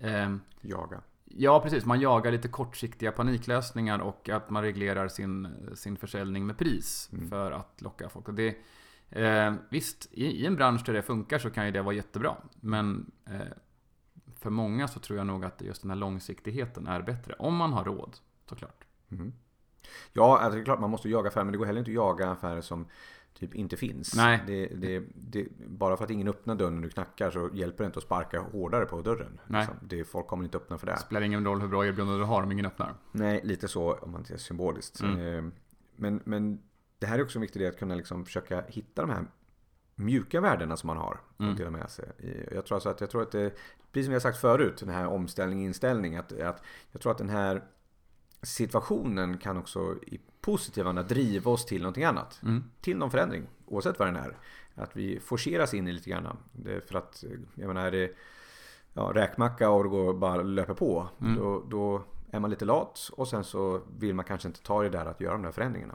ehm, 0.00 0.40
Jaga. 0.60 1.00
Ja, 1.30 1.60
precis. 1.60 1.84
Man 1.84 2.00
jagar 2.00 2.32
lite 2.32 2.48
kortsiktiga 2.48 3.12
paniklösningar 3.12 3.98
och 3.98 4.28
att 4.28 4.50
man 4.50 4.62
reglerar 4.62 5.08
sin, 5.08 5.48
sin 5.74 5.96
försäljning 5.96 6.46
med 6.46 6.58
pris 6.58 7.10
Mm. 7.12 7.28
för 7.28 7.52
att 7.52 7.80
locka 7.82 8.08
folk. 8.08 8.28
Och 8.28 8.34
det, 8.34 8.56
eh, 9.10 9.54
visst, 9.70 10.08
i, 10.12 10.24
i 10.26 10.46
en 10.46 10.56
bransch 10.56 10.82
där 10.86 10.92
det 10.92 11.02
funkar 11.02 11.38
så 11.38 11.50
kan 11.50 11.66
ju 11.66 11.72
det 11.72 11.82
vara 11.82 11.94
jättebra. 11.94 12.36
Men 12.60 13.10
eh, 13.26 13.40
för 14.40 14.50
många 14.50 14.88
så 14.88 15.00
tror 15.00 15.16
jag 15.18 15.26
nog 15.26 15.44
att 15.44 15.62
just 15.62 15.82
den 15.82 15.90
här 15.90 15.98
långsiktigheten 15.98 16.86
är 16.86 17.02
bättre. 17.02 17.34
Om 17.38 17.56
man 17.56 17.72
har 17.72 17.84
råd, 17.84 18.16
såklart. 18.48 18.84
Mm. 19.10 19.32
Ja, 20.12 20.38
alltså 20.38 20.56
det 20.56 20.62
är 20.62 20.64
klart 20.64 20.80
man 20.80 20.90
måste 20.90 21.08
jaga 21.08 21.28
affärer, 21.28 21.44
men 21.44 21.52
det 21.52 21.58
går 21.58 21.66
heller 21.66 21.78
inte 21.78 21.90
att 21.90 21.94
jaga 21.94 22.30
affärer 22.30 22.60
som 22.60 22.86
typ 23.38 23.54
inte 23.54 23.76
finns. 23.76 24.14
Nej. 24.16 24.42
Det, 24.46 24.66
det, 24.66 25.02
det, 25.14 25.46
bara 25.66 25.96
för 25.96 26.04
att 26.04 26.10
ingen 26.10 26.28
öppnar 26.28 26.54
dörren 26.54 26.74
när 26.74 26.82
du 26.82 26.90
knackar 26.90 27.30
så 27.30 27.50
hjälper 27.52 27.84
det 27.84 27.86
inte 27.86 27.98
att 27.98 28.04
sparka 28.04 28.40
hårdare 28.40 28.86
på 28.86 29.02
dörren. 29.02 29.40
Nej. 29.46 29.60
Liksom. 29.60 29.88
Det, 29.88 30.04
folk 30.04 30.26
kommer 30.26 30.44
inte 30.44 30.56
öppna 30.56 30.78
för 30.78 30.86
det. 30.86 30.92
Det 30.92 30.98
spelar 30.98 31.22
ingen 31.22 31.44
roll 31.44 31.60
hur 31.60 31.68
bra 31.68 31.86
erbjudande 31.86 32.18
du 32.18 32.24
har 32.24 32.42
om 32.42 32.52
ingen 32.52 32.66
öppnar. 32.66 32.94
Nej, 33.12 33.40
lite 33.44 33.68
så 33.68 33.94
om 33.94 34.10
man 34.12 34.24
ser 34.24 34.36
symboliskt. 34.36 35.00
Mm. 35.00 35.46
Eh, 35.46 35.52
Men, 35.96 36.20
men 36.24 36.62
det 36.98 37.06
här 37.06 37.18
är 37.18 37.22
också 37.22 37.38
en 37.38 37.42
viktig 37.42 37.62
del 37.62 37.72
att 37.72 37.78
kunna 37.78 37.94
liksom 37.94 38.24
försöka 38.24 38.64
hitta 38.68 39.02
de 39.02 39.10
här 39.10 39.24
mjuka 39.94 40.40
värdena 40.40 40.76
som 40.76 40.86
man 40.86 40.96
har 40.96 41.20
Mm. 41.38 41.52
att 41.52 41.58
dela 41.58 41.70
med 41.70 41.90
sig. 41.90 42.08
Jag 42.54 42.66
tror, 42.66 42.76
alltså 42.76 42.88
att, 42.88 43.00
jag 43.00 43.10
tror 43.10 43.22
att 43.22 43.32
det, 43.32 43.50
precis 43.92 44.06
som 44.06 44.12
har 44.12 44.20
sagt 44.20 44.38
förut, 44.38 44.76
den 44.80 44.88
här 44.88 45.06
omställning, 45.06 45.64
inställning, 45.64 46.16
att, 46.16 46.40
att 46.40 46.62
jag 46.92 47.00
tror 47.00 47.12
att 47.12 47.18
den 47.18 47.28
här 47.28 47.62
situationen 48.42 49.38
kan 49.38 49.56
också 49.56 49.96
i 50.06 50.20
positiv 50.40 50.86
anda 50.86 51.02
driva 51.02 51.50
oss 51.50 51.66
till 51.66 51.82
någonting 51.82 52.04
annat. 52.04 52.40
Mm. 52.42 52.64
Till 52.80 52.96
någon 52.96 53.10
förändring, 53.10 53.46
oavsett 53.66 53.98
vad 53.98 54.08
den 54.08 54.16
är. 54.16 54.36
Att 54.74 54.96
vi 54.96 55.20
forceras 55.20 55.74
in 55.74 55.88
i 55.88 55.92
lite 55.92 56.10
grann. 56.10 56.36
Är 56.66 56.80
för 56.80 56.94
att, 56.94 57.24
jag 57.54 57.66
menar, 57.66 57.86
är 57.86 57.90
det 57.90 58.14
ja, 58.92 59.12
räkmacka 59.14 59.70
och 59.70 59.84
det 59.84 59.90
går 59.90 60.14
bara 60.14 60.42
löper 60.42 60.74
på. 60.74 61.08
Mm. 61.20 61.36
Då, 61.36 61.64
då 61.68 62.02
är 62.30 62.40
man 62.40 62.50
lite 62.50 62.64
lat 62.64 63.10
och 63.12 63.28
sen 63.28 63.44
så 63.44 63.82
vill 63.98 64.14
man 64.14 64.24
kanske 64.24 64.48
inte 64.48 64.62
ta 64.62 64.82
det 64.82 64.88
där 64.88 65.06
att 65.06 65.20
göra 65.20 65.32
de 65.32 65.42
där 65.42 65.52
förändringarna. 65.52 65.94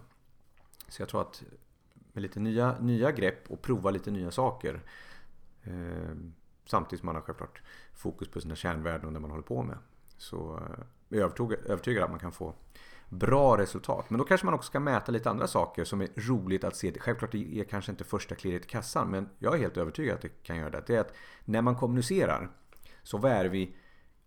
Så 0.88 1.01
jag 1.01 1.10
tror 1.10 1.21
att 1.21 1.43
med 2.13 2.21
lite 2.21 2.39
nya, 2.39 2.79
nya 2.79 3.12
grepp 3.12 3.51
och 3.51 3.62
prova 3.62 3.91
lite 3.91 4.12
nya 4.12 4.32
saker. 4.32 4.82
Eh, 5.63 6.15
samtidigt 6.65 6.99
som 6.99 7.06
man 7.06 7.15
har 7.15 7.21
självklart 7.21 7.62
fokus 7.93 8.27
på 8.27 8.41
sina 8.41 8.56
kärnvärden 8.56 9.08
och 9.08 9.13
det 9.13 9.19
man 9.19 9.32
håller 9.32 9.43
på 9.43 9.63
med. 9.63 9.77
Så 10.17 10.58
eh, 10.58 11.17
är 11.17 11.19
jag 11.19 11.25
övertygad, 11.25 11.60
övertygad 11.65 12.03
att 12.03 12.10
man 12.10 12.19
kan 12.19 12.32
få 12.32 12.53
bra 13.17 13.58
resultat. 13.58 14.10
Men 14.10 14.17
då 14.17 14.23
kanske 14.26 14.45
man 14.45 14.54
också 14.54 14.67
ska 14.67 14.80
mäta 14.80 15.12
lite 15.12 15.30
andra 15.30 15.47
saker 15.47 15.84
som 15.84 16.02
är 16.02 16.08
roligt 16.15 16.63
att 16.63 16.76
se. 16.76 16.99
Självklart 16.99 17.32
det 17.32 17.60
är 17.60 17.63
kanske 17.63 17.91
inte 17.91 18.04
första 18.04 18.36
klirret 18.36 18.65
i 18.65 18.67
kassan 18.67 19.08
men 19.12 19.30
jag 19.39 19.54
är 19.54 19.58
helt 19.58 19.78
övertygad 19.78 20.15
att 20.15 20.21
det 20.21 20.43
kan 20.43 20.58
göra 20.58 20.69
det. 20.69 20.84
Det 20.88 20.95
är 20.95 20.99
att 21.02 21.13
när 21.45 21.62
man 21.62 21.76
kommunicerar 21.76 22.49
så 23.04 23.17
vad 23.17 23.32
är 23.32 23.43
det 23.43 23.49
vi 23.49 23.76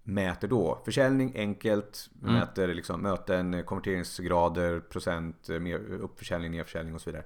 mäter 0.02 0.48
då? 0.48 0.82
Försäljning 0.84 1.32
enkelt, 1.36 2.10
Mm. 2.22 2.34
mäter 2.34 2.68
liksom 2.74 3.00
möten, 3.00 3.62
konverteringsgrader, 3.64 4.80
procent, 4.80 5.48
mer- 5.48 5.78
uppförsäljning, 6.00 6.50
nedförsäljning 6.50 6.94
och 6.94 7.00
så 7.00 7.10
vidare. 7.10 7.24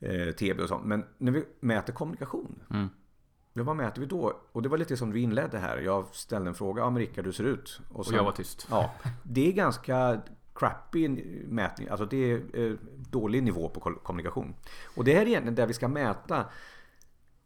Eh, 0.00 0.32
TB 0.34 0.60
och 0.62 0.68
sånt. 0.68 0.84
Men 0.84 1.04
när 1.18 1.32
vi 1.32 1.44
mäter 1.60 1.92
kommunikation 1.92 2.62
Mm. 2.70 2.88
Ja, 3.52 3.62
vad 3.62 3.76
mäter 3.76 4.00
vi 4.00 4.06
då? 4.06 4.40
Och 4.52 4.62
det 4.62 4.68
var 4.68 4.78
lite 4.78 4.96
som 4.96 5.10
du 5.12 5.20
inledde 5.20 5.58
här. 5.58 5.78
Jag 5.78 6.06
ställde 6.14 6.48
en 6.50 6.54
fråga. 6.54 6.82
Ja, 6.82 6.90
men 6.90 6.98
Rickard, 6.98 7.24
hur 7.24 7.32
ser 7.32 7.44
det 7.44 7.50
ut? 7.50 7.80
Och 7.92 8.06
sen- 8.06 8.14
jag 8.16 8.24
var 8.24 8.32
tyst. 8.32 8.66
Ja, 8.70 8.90
det 9.22 9.48
är 9.48 9.52
ganska 9.52 10.20
crappy 10.60 11.08
mätning. 11.48 11.88
Alltså 11.88 12.06
det 12.06 12.32
är 12.32 12.42
eh, 12.52 12.72
dålig 13.10 13.42
nivå 13.42 13.68
på 13.68 13.80
kommunikation. 13.80 14.54
Och 14.96 15.04
det 15.04 15.14
här 15.14 15.22
är 15.22 15.26
egentligen 15.26 15.54
där 15.54 15.66
vi 15.66 15.72
ska 15.72 15.88
mäta. 15.88 16.44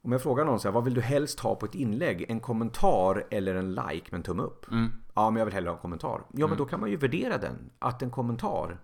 Om 0.03 0.13
jag 0.13 0.23
frågar 0.23 0.45
någon 0.45 0.61
så 0.61 0.69
här, 0.69 0.73
vad 0.73 0.85
vill 0.85 0.95
du 0.95 1.01
helst 1.01 1.41
ha 1.41 1.55
på 1.55 1.67
ett 1.67 1.75
inlägg? 1.75 2.25
En 2.29 2.41
kommentar 2.41 3.27
eller 3.31 3.55
en 3.55 3.75
like 3.75 4.07
med 4.11 4.19
en 4.19 4.23
tumme 4.23 4.43
upp? 4.43 4.71
Mm. 4.71 4.93
Ja, 5.15 5.31
men 5.31 5.39
jag 5.39 5.45
vill 5.45 5.55
hellre 5.55 5.69
ha 5.69 5.75
en 5.75 5.81
kommentar. 5.81 6.23
Ja, 6.33 6.47
men 6.47 6.59
då 6.59 6.65
kan 6.65 6.81
man 6.81 6.91
ju 6.91 6.97
värdera 6.97 7.39
den. 7.39 7.71
Att 7.79 8.03
en 8.03 8.11
kommentar, 8.11 8.79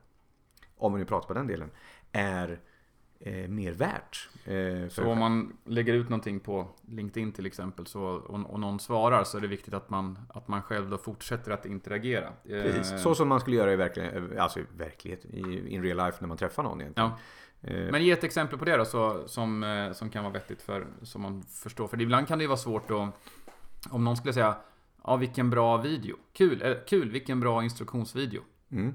om 0.77 0.93
vi 0.93 0.99
nu 0.99 1.05
pratar 1.05 1.29
på 1.29 1.35
den 1.35 1.47
delen, 1.47 1.71
är 2.13 2.61
eh, 3.21 3.49
mer 3.49 3.73
värt. 3.73 4.29
Eh, 4.45 4.89
Så 4.89 5.05
om 5.11 5.19
man 5.19 5.57
lägger 5.65 5.95
ut 5.95 6.09
någonting 6.09 6.41
på 6.41 6.67
LinkedIn 6.89 7.33
till 7.33 7.47
exempel 7.47 7.87
så, 7.87 8.03
och, 8.03 8.51
och 8.51 8.61
någon 8.61 8.81
svarar 8.81 9.25
så 9.25 9.37
är 9.37 9.41
det 9.41 9.47
viktigt 9.47 9.75
att 9.75 9.91
man, 9.91 10.19
att 10.35 10.49
man 10.49 10.63
själv 10.63 10.91
då 10.91 10.99
fortsätter 10.99 11.51
att 11.53 11.67
interagera. 11.67 12.27
Eh, 12.45 12.63
Precis, 12.63 13.03
så 13.03 13.15
som 13.15 13.29
man 13.29 13.41
skulle 13.41 13.57
göra 13.57 13.73
i 13.73 13.77
verklighet, 13.77 14.39
alltså 14.39 14.61
i 14.61 14.65
verklighet, 14.77 15.25
i 15.25 15.75
in 15.75 15.83
real 15.83 15.97
life 16.07 16.17
när 16.21 16.29
man 16.29 16.37
träffar 16.37 16.63
någon 16.63 16.81
egentligen. 16.81 17.11
Ja. 17.11 17.69
Eh, 17.71 17.91
Men 17.93 18.05
ge 18.05 18.11
ett 18.11 18.25
exempel 18.25 18.59
på 18.59 18.65
det 18.65 18.77
då 18.77 18.85
så, 18.85 19.29
som, 19.29 19.63
eh, 19.65 19.93
som 19.93 20.11
kan 20.11 20.25
vara 20.25 20.33
vettigt 20.33 20.63
för, 20.63 20.87
som 21.03 21.23
man 21.23 21.43
förstår. 21.43 21.89
För 21.89 22.01
ibland 22.01 22.29
kan 22.29 22.39
det 22.39 22.45
ju 22.45 22.49
vara 22.49 22.59
svårt 22.59 22.91
att, 22.91 23.09
om 23.91 24.05
någon 24.05 24.17
skulle 24.17 24.35
säga 24.35 24.57
Ja, 25.05 25.17
vilken 25.17 25.51
bra 25.51 25.77
video. 25.77 26.17
Kul, 26.33 26.63
eh, 26.63 26.75
kul 26.87 27.11
vilken 27.11 27.41
bra 27.41 27.63
instruktionsvideo. 27.65 28.43
mm. 28.71 28.95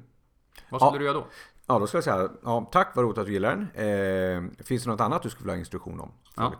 Vad 0.69 0.81
skulle 0.81 0.95
Ja. 0.95 0.99
du 0.99 1.05
göra 1.05 1.13
då? 1.17 1.27
Ja, 1.67 1.79
då 1.79 1.87
ska 1.87 1.97
jag 1.97 2.03
säga 2.03 2.29
ja, 2.43 2.69
tack 2.71 2.95
vad 2.95 3.05
roligt 3.05 3.17
att 3.17 3.25
du 3.25 3.33
gillar 3.33 3.49
den. 3.55 3.85
Eh, 3.87 4.63
finns 4.65 4.83
det 4.83 4.89
något 4.89 5.01
annat 5.01 5.23
du 5.23 5.29
skulle 5.29 5.43
vilja 5.45 5.53
ha 5.55 5.59
instruktion 5.59 5.99
om? 5.99 6.11
Ja. 6.35 6.53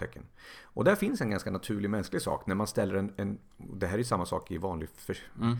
Och 0.63 0.83
där 0.83 0.95
finns 0.95 1.21
en 1.21 1.29
ganska 1.29 1.51
naturlig 1.51 1.89
mänsklig 1.89 2.21
sak 2.21 2.47
när 2.47 2.55
man 2.55 2.67
ställer 2.67 2.95
en, 2.95 3.13
en 3.17 3.39
det 3.57 3.87
här 3.87 3.99
är 3.99 4.03
samma 4.03 4.25
sak 4.25 4.51
i 4.51 4.57
vanlig 4.57 4.89
för, 4.95 5.17
Mm. 5.41 5.57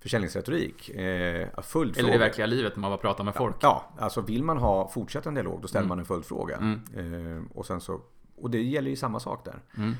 försäljningsretorik. 0.00 0.88
Eh, 0.88 1.48
följdfråga. 1.62 2.06
Eller 2.06 2.14
i 2.14 2.18
verkliga 2.18 2.46
livet 2.46 2.76
när 2.76 2.80
man 2.80 2.90
bara 2.90 2.98
pratar 2.98 3.24
med 3.24 3.34
folk. 3.34 3.56
Ja, 3.60 3.92
alltså 3.98 4.20
vill 4.20 4.44
man 4.44 4.58
ha 4.58 4.88
fortsätta 4.88 5.28
en 5.28 5.34
dialog 5.34 5.62
då 5.62 5.68
ställer 5.68 5.80
Mm. 5.84 5.88
man 5.88 5.98
en 5.98 6.04
följdfråga. 6.04 6.56
Mm. 6.56 7.36
Eh, 7.36 7.42
och, 7.54 7.66
sen 7.66 7.80
så, 7.80 8.00
och 8.36 8.50
det 8.50 8.62
gäller 8.62 8.90
ju 8.90 8.96
samma 8.96 9.20
sak 9.20 9.44
där. 9.44 9.62
Mm. 9.76 9.94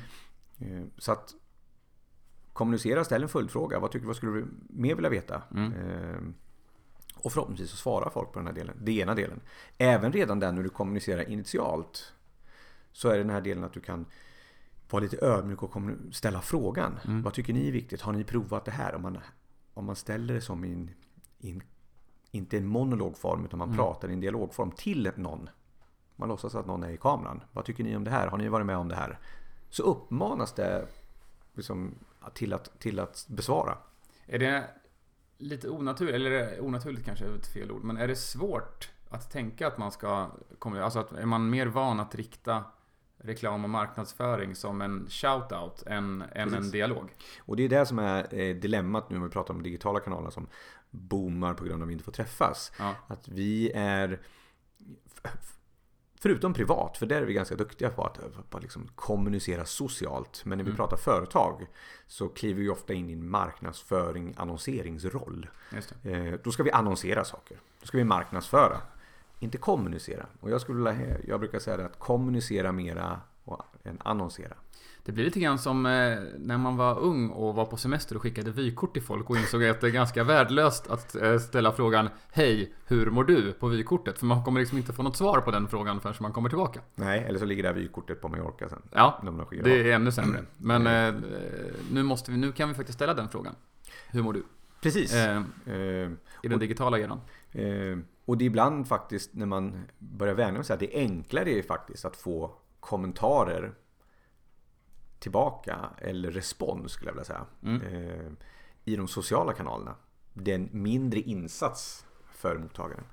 Eh, 0.59 0.87
så 0.97 1.11
att 1.11 1.33
kommunicera, 2.53 3.03
ställ 3.03 3.23
en 3.23 3.29
följdfråga. 3.29 3.79
Vad, 3.79 3.91
tycker, 3.91 4.07
vad 4.07 4.15
skulle 4.15 4.31
du 4.31 4.47
mer 4.69 4.95
vilja 4.95 5.09
veta? 5.09 5.41
Och 7.21 7.31
förhoppningsvis 7.31 7.69
så 7.71 7.77
svarar 7.77 8.09
folk 8.09 8.31
på 8.31 8.39
den 8.39 8.47
här 8.47 8.53
delen. 8.53 8.77
Det 8.81 8.91
ena 8.91 9.15
delen. 9.15 9.41
Även 9.77 10.11
redan 10.13 10.39
där 10.39 10.51
när 10.51 10.63
du 10.63 10.69
kommunicerar 10.69 11.29
initialt 11.29 12.13
så 12.91 13.09
är 13.09 13.13
det 13.17 13.23
den 13.23 13.29
här 13.29 13.41
delen 13.41 13.63
att 13.63 13.73
du 13.73 13.79
kan 13.79 14.05
vara 14.89 15.03
lite 15.03 15.25
ödmjuk 15.25 15.63
och 15.63 15.81
ställa 16.11 16.41
frågan. 16.41 16.99
Mm. 17.05 17.21
Vad 17.21 17.33
tycker 17.33 17.53
ni 17.53 17.67
är 17.67 17.71
viktigt? 17.71 18.01
Har 18.01 18.13
ni 18.13 18.23
provat 18.23 18.65
det 18.65 18.71
här? 18.71 18.95
Om 18.95 19.01
man, 19.01 19.17
om 19.73 19.85
man 19.85 19.95
ställer 19.95 20.33
det 20.33 20.41
som 20.41 20.63
in, 20.63 20.91
in 21.39 21.63
inte 22.31 22.57
en 22.57 22.65
monologform 22.67 23.45
utan 23.45 23.59
man 23.59 23.67
Mm. 23.67 23.77
pratar 23.77 24.09
i 24.09 24.13
en 24.13 24.19
dialogform 24.19 24.71
till 24.71 25.11
någon. 25.15 25.49
Man 26.15 26.29
låtsas 26.29 26.55
att 26.55 26.65
någon 26.65 26.83
är 26.83 26.89
i 26.89 26.97
kameran. 26.97 27.43
Vad 27.51 27.65
tycker 27.65 27.83
ni 27.83 27.95
om 27.95 28.03
det 28.03 28.11
här? 28.11 28.27
Har 28.27 28.37
ni 28.37 28.47
varit 28.47 28.65
med 28.65 28.77
om 28.77 28.87
det 28.87 28.95
här? 28.95 29.19
Så 29.69 29.83
uppmanas 29.83 30.53
det 30.53 30.87
liksom 31.53 31.95
till, 32.33 32.53
att, 32.53 32.79
till 32.79 32.99
att 32.99 33.25
besvara. 33.29 33.77
Är 34.25 34.39
det 34.39 34.69
lite 35.41 35.69
onaturligt, 35.69 36.15
eller 36.15 36.61
onaturligt 36.61 37.05
kanske 37.05 37.25
är 37.25 37.35
ett 37.35 37.47
fel 37.47 37.71
ord, 37.71 37.83
men 37.83 37.97
är 37.97 38.07
det 38.07 38.15
svårt 38.15 38.89
att 39.09 39.31
tänka 39.31 39.67
att 39.67 39.77
man 39.77 39.91
ska 39.91 40.31
komma, 40.59 40.81
alltså 40.81 40.99
att 40.99 41.11
är 41.11 41.25
man 41.25 41.49
mer 41.49 41.67
van 41.67 41.99
att 41.99 42.15
rikta 42.15 42.63
reklam 43.17 43.63
och 43.63 43.69
marknadsföring 43.69 44.55
som 44.55 44.81
en 44.81 45.07
shout-out 45.07 45.83
än, 45.87 46.23
än 46.31 46.53
en 46.53 46.71
dialog? 46.71 47.15
Och 47.39 47.55
det 47.55 47.63
är 47.63 47.69
det 47.69 47.85
som 47.85 47.99
är 47.99 48.39
eh, 48.39 48.55
dilemmat 48.55 49.09
nu 49.09 49.17
när 49.17 49.25
vi 49.25 49.31
pratar 49.31 49.53
om 49.53 49.63
digitala 49.63 49.99
kanalerna 49.99 50.31
som 50.31 50.47
boomar 50.89 51.53
på 51.53 51.63
grund 51.63 51.81
av 51.81 51.85
att 51.85 51.89
vi 51.89 51.93
inte 51.93 52.05
får 52.05 52.11
träffas. 52.11 52.71
Ja. 52.79 52.95
Att 53.07 53.27
vi 53.27 53.71
är 53.75 54.19
Förutom 56.21 56.53
privat, 56.53 56.97
för 56.97 57.05
där 57.05 57.21
är 57.21 57.25
vi 57.25 57.33
ganska 57.33 57.55
duktiga 57.55 57.89
på 57.89 58.03
att, 58.03 58.19
att 58.55 58.61
liksom 58.61 58.87
kommunicera 58.95 59.65
socialt. 59.65 60.41
Men 60.45 60.57
när 60.57 60.65
vi 60.65 60.69
Mm. 60.69 60.77
pratar 60.77 60.97
företag 60.97 61.67
så 62.07 62.27
kliver 62.29 62.61
vi 62.61 62.69
ofta 62.69 62.93
in 62.93 63.09
i 63.09 63.13
en 63.13 63.29
marknadsföring, 63.29 64.33
annonseringsroll. 64.37 65.49
Eh, 66.03 66.33
då 66.43 66.51
ska 66.51 66.63
vi 66.63 66.71
annonsera 66.71 67.23
saker. 67.25 67.57
Då 67.81 67.85
ska 67.87 67.97
vi 67.97 68.03
marknadsföra. 68.03 68.77
Inte 69.39 69.57
kommunicera. 69.57 70.25
Och 70.39 70.49
jag, 70.51 70.61
skulle, 70.61 70.91
vilja- 70.91 71.17
jag 71.27 71.39
brukar 71.39 71.59
säga 71.59 71.85
att 71.85 71.99
kommunicera 71.99 72.71
mera 72.71 73.21
än 73.83 73.97
annonsera. 74.03 74.53
Det 75.03 75.11
blir 75.11 75.25
lite 75.25 75.39
grann 75.39 75.59
som 75.59 75.85
eh, 75.85 75.91
när 76.37 76.57
man 76.57 76.77
var 76.77 76.99
ung 76.99 77.29
och 77.29 77.55
var 77.55 77.65
på 77.65 77.77
semester 77.77 78.15
och 78.15 78.21
skickade 78.21 78.51
vykort 78.51 78.93
till 78.93 79.01
folk 79.01 79.29
och 79.29 79.37
insåg 79.37 79.63
att 79.65 79.81
det 79.81 79.87
är 79.87 79.91
ganska 79.91 80.23
värdelöst 80.23 80.89
att 80.89 81.15
eh, 81.15 81.37
ställa 81.37 81.71
frågan 81.71 82.09
Hej, 82.31 82.73
hur 82.87 83.09
mår 83.11 83.23
du? 83.23 83.53
på 83.53 83.67
vykortet. 83.67 84.19
För 84.19 84.25
man 84.25 84.43
kommer 84.43 84.59
liksom 84.59 84.77
inte 84.77 84.93
få 84.93 85.03
något 85.03 85.17
svar 85.17 85.41
på 85.41 85.51
den 85.51 85.67
frågan 85.67 85.99
förrän 86.01 86.15
man 86.19 86.33
kommer 86.33 86.49
tillbaka. 86.49 86.81
Nej, 86.95 87.19
eller 87.19 87.39
så 87.39 87.45
ligger 87.45 87.63
det 87.63 87.69
här 87.69 87.75
vykortet 87.75 88.21
på 88.21 88.27
Mallorca 88.27 88.69
sen. 88.69 88.81
Ja, 88.91 89.23
det 89.63 89.91
är 89.91 89.95
ännu 89.95 90.11
sämre. 90.11 90.39
Men 90.57 90.87
eh, 90.87 91.21
nu, 91.91 92.03
måste 92.03 92.31
vi, 92.31 92.37
nu 92.37 92.51
kan 92.51 92.69
vi 92.69 92.75
faktiskt 92.75 92.97
ställa 92.97 93.13
den 93.13 93.29
frågan. 93.29 93.55
Hur 94.09 94.23
mår 94.23 94.33
du? 94.33 94.43
Precis. 94.81 95.13
Eh, 95.15 95.41
Eh, 95.65 96.09
I 96.43 96.47
den 96.47 96.59
digitala 96.59 96.99
eran. 96.99 97.21
Eh, 97.51 97.97
och 98.25 98.37
det 98.37 98.43
är 98.43 98.47
ibland 98.47 98.87
faktiskt 98.87 99.33
när 99.33 99.45
man 99.45 99.83
börjar 99.99 100.33
vänja 100.33 100.63
sig 100.63 100.73
att 100.73 100.79
det 100.79 100.89
enklare 100.93 101.49
är 101.51 101.61
faktiskt 101.63 102.05
att 102.05 102.15
få 102.15 102.51
kommentarer 102.79 103.73
tillbaka 105.21 105.89
eller 105.97 106.31
respons 106.31 106.91
skulle 106.91 107.09
jag 107.09 107.13
vilja 107.13 107.25
säga. 107.25 107.45
Mm. 107.63 107.81
Eh, 107.81 108.31
I 108.85 108.95
de 108.95 109.07
sociala 109.07 109.53
kanalerna. 109.53 109.95
Det 110.33 110.51
är 110.51 110.55
en 110.55 110.69
mindre 110.71 111.19
insats 111.19 112.05
för 112.31 112.57
mottagaren. 112.57 113.03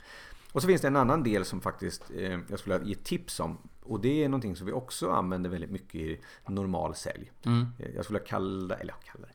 Och 0.52 0.62
så 0.62 0.68
finns 0.68 0.80
det 0.80 0.88
en 0.88 0.96
annan 0.96 1.22
del 1.22 1.44
som 1.44 1.60
faktiskt 1.60 2.10
eh, 2.16 2.38
jag 2.48 2.58
skulle 2.58 2.80
ge 2.84 2.94
tips 2.94 3.40
om. 3.40 3.58
Och 3.82 4.00
det 4.00 4.24
är 4.24 4.28
någonting 4.28 4.56
som 4.56 4.66
vi 4.66 4.72
också 4.72 5.10
använder 5.10 5.50
väldigt 5.50 5.70
mycket 5.70 5.94
i 6.00 6.20
normal 6.46 6.94
sälj. 6.94 7.32
Mm. 7.46 7.66
Eh, 7.78 7.90
Jag 7.94 8.04
skulle 8.04 8.18
kalla, 8.18 8.74
eller 8.74 8.92
jag 8.92 9.12
kallar 9.12 9.28
det. 9.28 9.34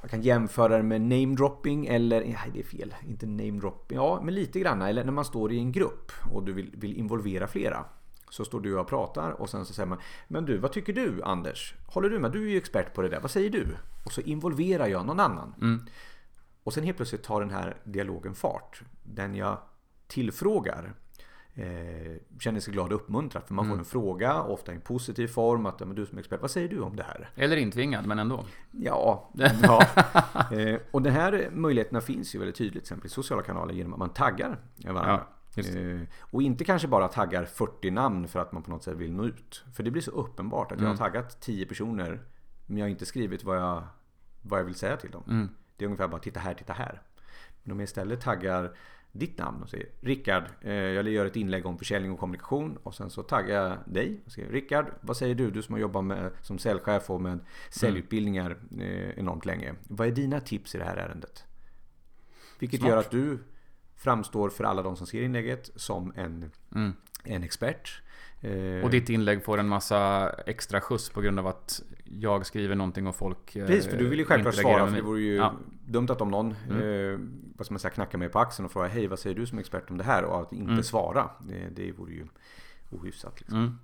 Jag 0.00 0.10
kan 0.10 0.22
jämföra 0.22 0.76
det 0.76 0.82
med 0.82 1.00
namedropping 1.00 1.86
eller, 1.86 2.20
nej 2.20 2.50
det 2.54 2.60
är 2.60 2.64
fel, 2.64 2.94
inte 3.08 3.26
namedropping. 3.26 3.96
Ja, 3.96 4.20
men 4.24 4.34
lite 4.34 4.60
grann. 4.60 4.82
Eller 4.82 5.04
när 5.04 5.12
man 5.12 5.24
står 5.24 5.52
i 5.52 5.58
en 5.58 5.72
grupp 5.72 6.12
och 6.32 6.44
du 6.44 6.52
vill, 6.52 6.74
vill 6.76 6.96
involvera 6.96 7.46
flera. 7.46 7.84
Så 8.30 8.44
står 8.44 8.60
du 8.60 8.78
och 8.78 8.88
pratar 8.88 9.30
och 9.30 9.50
sen 9.50 9.64
så 9.64 9.72
säger 9.72 9.86
man 9.86 9.98
Men 10.28 10.44
du, 10.44 10.58
vad 10.58 10.72
tycker 10.72 10.92
du 10.92 11.22
Anders? 11.22 11.74
Håller 11.86 12.10
du 12.10 12.18
med? 12.18 12.32
Du 12.32 12.46
är 12.46 12.50
ju 12.50 12.56
expert 12.56 12.94
på 12.94 13.02
det 13.02 13.08
där. 13.08 13.20
Vad 13.20 13.30
säger 13.30 13.50
du? 13.50 13.66
Och 14.04 14.12
så 14.12 14.20
involverar 14.20 14.86
jag 14.86 15.06
någon 15.06 15.20
annan. 15.20 15.54
Mm. 15.60 15.80
Och 16.64 16.72
sen 16.72 16.84
helt 16.84 16.96
plötsligt 16.96 17.22
tar 17.22 17.40
den 17.40 17.50
här 17.50 17.76
dialogen 17.84 18.34
fart. 18.34 18.82
Den 19.02 19.34
jag 19.34 19.58
tillfrågar 20.06 20.94
eh, 21.54 22.16
känner 22.40 22.60
sig 22.60 22.72
glad 22.72 22.92
och 22.92 23.00
uppmuntrad. 23.00 23.42
För 23.46 23.54
man 23.54 23.68
får 23.68 23.78
en 23.78 23.84
fråga, 23.84 24.42
ofta 24.42 24.72
i 24.72 24.74
en 24.74 24.80
positiv 24.80 25.28
form. 25.28 25.66
Att 25.66 25.80
men 25.80 25.94
du 25.94 26.06
som 26.06 26.18
är 26.18 26.20
expert, 26.20 26.40
vad 26.40 26.50
säger 26.50 26.68
du 26.68 26.80
om 26.80 26.96
det 26.96 27.02
här? 27.02 27.30
Eller 27.34 27.56
intvingad, 27.56 28.06
men 28.06 28.18
ändå. 28.18 28.44
Ja, 28.70 29.30
ja. 29.62 29.86
Eh, 30.52 30.80
och 30.90 31.02
de 31.02 31.10
här 31.10 31.50
möjligheterna 31.52 32.00
finns 32.00 32.34
ju 32.34 32.38
väldigt 32.38 32.56
tydligt 32.56 32.72
till 32.72 32.80
exempel 32.80 33.06
i 33.06 33.10
sociala 33.10 33.42
kanaler 33.42 33.74
genom 33.74 33.92
att 33.92 33.98
man 33.98 34.10
taggar 34.12 34.58
varandra. 34.84 35.12
just 35.12 35.39
Eh, 35.56 36.00
och 36.20 36.42
inte 36.42 36.64
kanske 36.64 36.88
bara 36.88 37.08
taggar 37.08 37.44
40 37.44 37.90
namn 37.90 38.28
för 38.28 38.40
att 38.40 38.52
man 38.52 38.62
på 38.62 38.70
något 38.70 38.82
sätt 38.82 38.96
vill 38.96 39.12
nå 39.12 39.24
ut. 39.24 39.64
För 39.74 39.82
det 39.82 39.90
blir 39.90 40.02
så 40.02 40.10
uppenbart 40.10 40.72
att 40.72 40.80
jag 40.80 40.88
har 40.88 40.96
taggat 40.96 41.40
10 41.40 41.66
personer 41.66 42.20
men 42.66 42.78
jag 42.78 42.84
har 42.84 42.90
inte 42.90 43.06
skrivit 43.06 43.44
vad 43.44 43.56
jag, 43.56 43.82
vad 44.42 44.60
jag 44.60 44.64
vill 44.64 44.74
säga 44.74 44.96
till 44.96 45.10
dem. 45.10 45.24
Mm. 45.28 45.48
Det 45.76 45.84
är 45.84 45.86
ungefär 45.86 46.08
bara 46.08 46.20
titta 46.20 46.40
här, 46.40 46.54
titta 46.54 46.72
här. 46.72 47.02
Men 47.62 47.72
om 47.72 47.80
jag 47.80 47.84
istället 47.84 48.20
taggar 48.20 48.76
ditt 49.12 49.38
namn 49.38 49.62
och 49.62 49.70
säger 49.70 49.88
Rickard, 50.00 50.44
eh, 50.60 50.72
jag 50.72 51.08
gör 51.08 51.26
ett 51.26 51.36
inlägg 51.36 51.66
om 51.66 51.78
försäljning 51.78 52.12
och 52.12 52.18
kommunikation 52.18 52.78
och 52.82 52.94
sen 52.94 53.10
så 53.10 53.22
taggar 53.22 53.64
jag 53.64 53.78
dig 53.86 54.22
och 54.26 54.32
säger 54.32 54.52
Rickard, 54.52 54.86
vad 55.00 55.16
säger 55.16 55.34
du? 55.34 55.50
Du 55.50 55.62
som 55.62 55.72
har 55.72 55.80
jobbat 55.80 56.04
med, 56.04 56.32
som 56.42 56.58
säljchef 56.58 57.10
och 57.10 57.20
med 57.20 57.38
säljutbildningar 57.70 58.56
eh, 58.78 59.18
enormt 59.18 59.44
länge. 59.44 59.74
Vad 59.88 60.06
är 60.06 60.12
dina 60.12 60.40
tips 60.40 60.74
i 60.74 60.78
det 60.78 60.84
här 60.84 60.96
ärendet? 60.96 61.44
Vilket 62.58 62.80
Smart. 62.80 62.90
gör 62.90 62.96
att 62.96 63.10
du 63.10 63.38
framstår 64.02 64.48
för 64.50 64.64
alla 64.64 64.82
de 64.82 64.96
som 64.96 65.06
ser 65.06 65.22
inlägget 65.22 65.70
som 65.76 66.12
en, 66.16 66.50
Mm. 66.74 66.92
en 67.24 67.42
expert. 67.42 68.02
Eh, 68.40 68.84
Och 68.84 68.90
ditt 68.90 69.08
inlägg 69.08 69.44
får 69.44 69.58
en 69.58 69.68
massa 69.68 70.30
extra 70.46 70.80
skjuts 70.80 71.10
på 71.10 71.20
grund 71.20 71.38
av 71.38 71.46
att 71.46 71.82
jag 72.04 72.46
skriver 72.46 72.74
någonting 72.74 73.06
och 73.06 73.16
folk 73.16 73.56
eh, 73.56 73.66
Precis, 73.66 73.90
för 73.90 73.96
du 73.96 74.08
vill 74.08 74.18
ju 74.18 74.24
självklart 74.24 74.54
svara 74.54 74.86
för 74.86 74.96
det 74.96 75.02
vore 75.02 75.20
ju 75.20 75.34
Ja. 75.36 75.54
dumt 75.86 76.06
att 76.10 76.20
om 76.20 76.30
någon 76.30 76.50
eh, 76.50 77.18
vad 77.56 77.66
ska 77.66 77.72
man 77.74 77.78
säga, 77.78 77.90
knackar 77.90 78.18
mig 78.18 78.28
på 78.28 78.38
axeln 78.38 78.66
och 78.66 78.72
frågar 78.72 78.88
Hej 78.88 79.06
vad 79.06 79.18
säger 79.18 79.36
du 79.36 79.46
som 79.46 79.58
expert 79.58 79.90
om 79.90 79.96
det 79.98 80.04
här? 80.04 80.24
Och 80.24 80.40
att 80.40 80.52
inte 80.52 80.70
Mm. 80.72 80.82
svara. 80.82 81.30
Det, 81.48 81.68
det 81.76 81.92
vore 81.92 82.12
ju 82.12 82.26
ohyfsat. 82.90 83.40
Liksom. 83.40 83.58
Mm. 83.58 83.78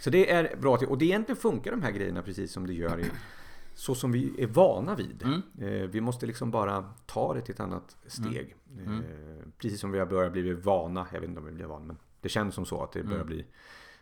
Så 0.00 0.10
det 0.10 0.30
är 0.30 0.56
bra 0.56 0.78
och 0.88 0.98
det 0.98 1.04
egentligen 1.04 1.36
funkar 1.40 1.70
de 1.70 1.82
här 1.82 1.90
grejerna 1.90 2.22
precis 2.22 2.52
som 2.52 2.66
det 2.66 2.72
gör 2.74 3.00
i 3.00 3.04
så 3.74 3.94
som 3.94 4.12
vi 4.12 4.42
är 4.42 4.46
vana 4.46 4.94
vid. 4.94 5.22
Mm. 5.22 5.42
Eh, 5.58 5.88
vi 5.88 6.00
måste 6.00 6.26
liksom 6.26 6.50
bara 6.50 6.92
ta 7.06 7.34
det 7.34 7.40
till 7.40 7.54
ett 7.54 7.60
annat 7.60 7.96
steg. 8.06 8.56
Mm. 8.78 8.98
Eh, 8.98 9.44
precis 9.58 9.80
som 9.80 9.90
vi 9.92 9.98
har 9.98 10.06
börjat 10.06 10.32
bli 10.32 10.52
vana. 10.52 11.06
Jag 11.12 11.20
vet 11.20 11.28
inte 11.28 11.40
om 11.40 11.46
vi 11.46 11.52
blir 11.52 11.66
vana 11.66 11.84
men 11.84 11.98
det 12.20 12.28
känns 12.28 12.54
som 12.54 12.64
så 12.66 12.82
att 12.82 12.92
det 12.92 13.02
börjar 13.02 13.16
Mm. 13.16 13.26
bli 13.26 13.46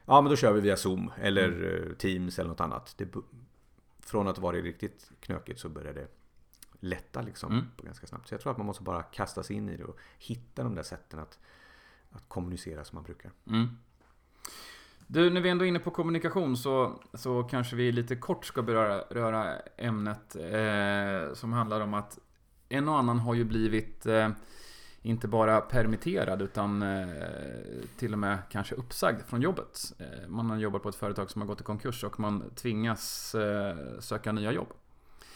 Ja 0.05 0.21
men 0.21 0.31
då 0.31 0.37
kör 0.37 0.53
vi 0.53 0.61
via 0.61 0.77
Zoom 0.77 1.11
eller 1.21 1.83
eh, 1.91 1.95
Teams 1.97 2.39
eller 2.39 2.51
något 2.51 2.61
annat. 2.61 2.95
Det, 2.99 3.09
från 4.01 4.29
att 4.29 4.39
vara 4.39 4.57
riktigt 4.57 5.11
knökigt 5.21 5.61
så 5.61 5.69
börjar 5.69 5.93
det 5.95 6.09
lätta 6.81 7.23
liksom 7.23 7.53
Mm. 7.53 7.65
på 7.77 7.87
ganska 7.87 8.07
snabbt. 8.07 8.29
Så 8.29 8.35
jag 8.35 8.41
tror 8.41 8.53
att 8.53 8.59
man 8.59 8.67
måste 8.67 8.83
bara 8.83 9.03
kasta 9.03 9.43
sig 9.43 9.57
in 9.57 9.69
i 9.69 9.77
det 9.77 9.85
och 9.85 9.99
hitta 10.19 10.63
de 10.63 10.75
där 10.75 10.83
sätten 10.83 11.19
att, 11.19 11.39
att 12.11 12.29
kommunicera 12.29 12.85
som 12.85 12.97
man 12.97 13.05
brukar. 13.05 13.31
Mm. 13.47 13.67
Du, 15.13 15.31
när 15.31 15.41
vi 15.41 15.49
ändå 15.49 15.65
är 15.65 15.69
inne 15.69 15.79
på 15.79 15.91
kommunikation 15.91 16.57
så, 16.57 17.01
så 17.15 17.43
kanske 17.43 17.77
vi 17.77 17.93
lite 17.93 18.17
kort 18.17 18.45
ska 18.45 18.63
beröra 18.63 18.99
röra 19.11 19.57
ämnet 19.77 20.37
eh, 20.37 21.35
som 21.35 21.53
handlar 21.53 21.81
om 21.81 21.95
att 21.95 22.19
en 22.69 22.89
och 22.89 22.99
annan 22.99 23.19
har 23.19 23.35
ju 23.35 23.45
blivit 23.45 24.07
eh, 24.07 24.29
inte 25.03 25.29
bara 25.29 25.61
permitterad 25.61 26.43
utan 26.43 26.83
eh, 26.83 27.09
till 27.97 28.13
och 28.13 28.19
med 28.19 28.39
kanske 28.51 28.75
uppsagd 28.75 29.21
från 29.27 29.43
jobbet. 29.43 29.93
Eh, 29.99 30.29
man 30.29 30.51
har 30.51 30.57
jobbat 30.57 30.83
på 30.83 30.89
ett 30.89 30.95
företag 30.95 31.31
som 31.31 31.41
har 31.41 31.49
gått 31.49 31.61
i 31.61 31.65
konkurs 31.65 32.05
och 32.05 32.21
man 32.21 32.51
tvingas 32.55 33.35
eh, 33.35 33.77
söka 34.01 34.33
nya 34.33 34.53
jobb. 34.53 34.69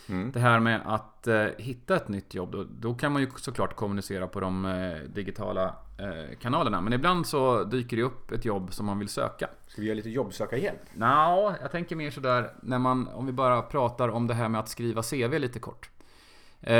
Mm. 0.09 0.33
Det 0.33 0.41
här 0.41 0.61
med 0.61 0.81
att 0.85 1.27
eh, 1.27 1.47
hitta 1.59 1.97
ett 1.97 2.09
nytt 2.09 2.35
jobb, 2.35 2.53
då, 2.53 2.65
då 2.81 2.95
kan 2.95 3.13
man 3.13 3.23
ju 3.23 3.31
såklart 3.37 3.77
kommunicera 3.77 4.27
på 4.27 4.41
de 4.41 4.65
eh, 4.65 4.99
digitala 5.15 5.75
eh, 5.99 6.39
kanalerna. 6.41 6.81
Men 6.81 6.93
ibland 6.93 7.27
så 7.27 7.65
dyker 7.65 7.97
det 7.97 8.03
upp 8.03 8.33
ett 8.33 8.45
jobb 8.45 8.75
som 8.75 8.87
man 8.87 8.99
vill 8.99 9.09
söka. 9.09 9.49
Ska 9.67 9.81
vi 9.81 9.87
göra 9.87 9.97
lite 9.97 10.11
jobbsökarhjälp? 10.11 10.81
Nå, 10.95 11.55
jag 11.63 11.73
tänker 11.73 11.97
mer 11.97 12.11
sådär 12.11 12.53
när 12.63 12.79
man, 12.79 13.09
om 13.09 13.27
vi 13.27 13.33
bara 13.33 13.63
pratar 13.63 14.09
om 14.09 14.27
det 14.27 14.35
här 14.35 14.49
med 14.49 14.61
att 14.61 14.69
skriva 14.69 15.03
CV 15.03 15.39
lite 15.39 15.59
kort. 15.59 15.91
Eh, 16.61 16.73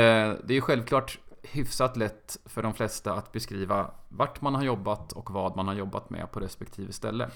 det 0.43 0.49
är 0.49 0.53
ju 0.53 0.61
självklart 0.61 1.19
hyfsat 1.43 1.97
lätt 1.97 2.37
för 2.45 2.63
de 2.63 2.73
flesta 2.73 3.13
att 3.13 3.31
beskriva 3.31 3.91
vart 4.09 4.41
man 4.41 4.55
har 4.55 4.63
jobbat 4.63 5.13
och 5.13 5.31
vad 5.31 5.55
man 5.55 5.67
har 5.67 5.75
jobbat 5.75 6.09
med 6.09 6.31
på 6.31 6.39
respektive 6.39 6.93
ställe. 6.93 7.29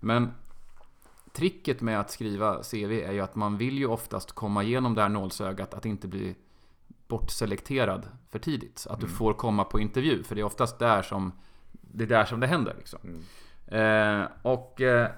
Men 0.00 0.32
tricket 1.36 1.80
med 1.80 2.00
att 2.00 2.10
skriva 2.10 2.62
CV 2.62 2.92
är 2.92 3.12
ju 3.12 3.20
att 3.20 3.34
man 3.34 3.56
vill 3.58 3.78
ju 3.78 3.86
oftast 3.86 4.32
komma 4.32 4.62
igenom 4.62 4.94
det 4.94 5.02
här 5.02 5.08
nålsögat 5.08 5.74
att 5.74 5.86
inte 5.86 6.08
bli 6.08 6.34
bortselekterad 7.08 8.08
för 8.28 8.38
tidigt. 8.38 8.86
Att 8.90 9.00
du 9.00 9.08
får 9.08 9.32
komma 9.32 9.64
på 9.64 9.80
intervju, 9.80 10.22
för 10.22 10.34
det 10.34 10.40
är 10.40 10.44
oftast 10.44 10.78
där 10.78 11.02
som 11.02 11.32
det 11.72 12.04
är 12.04 12.08
där 12.08 12.24
som 12.24 12.40
det 12.40 12.46
händer. 12.46 12.74
Liksom. 12.78 12.98
Mm. 13.02 14.22
Eh, 14.22 14.28
och 14.42 14.80
eh, 14.80 15.10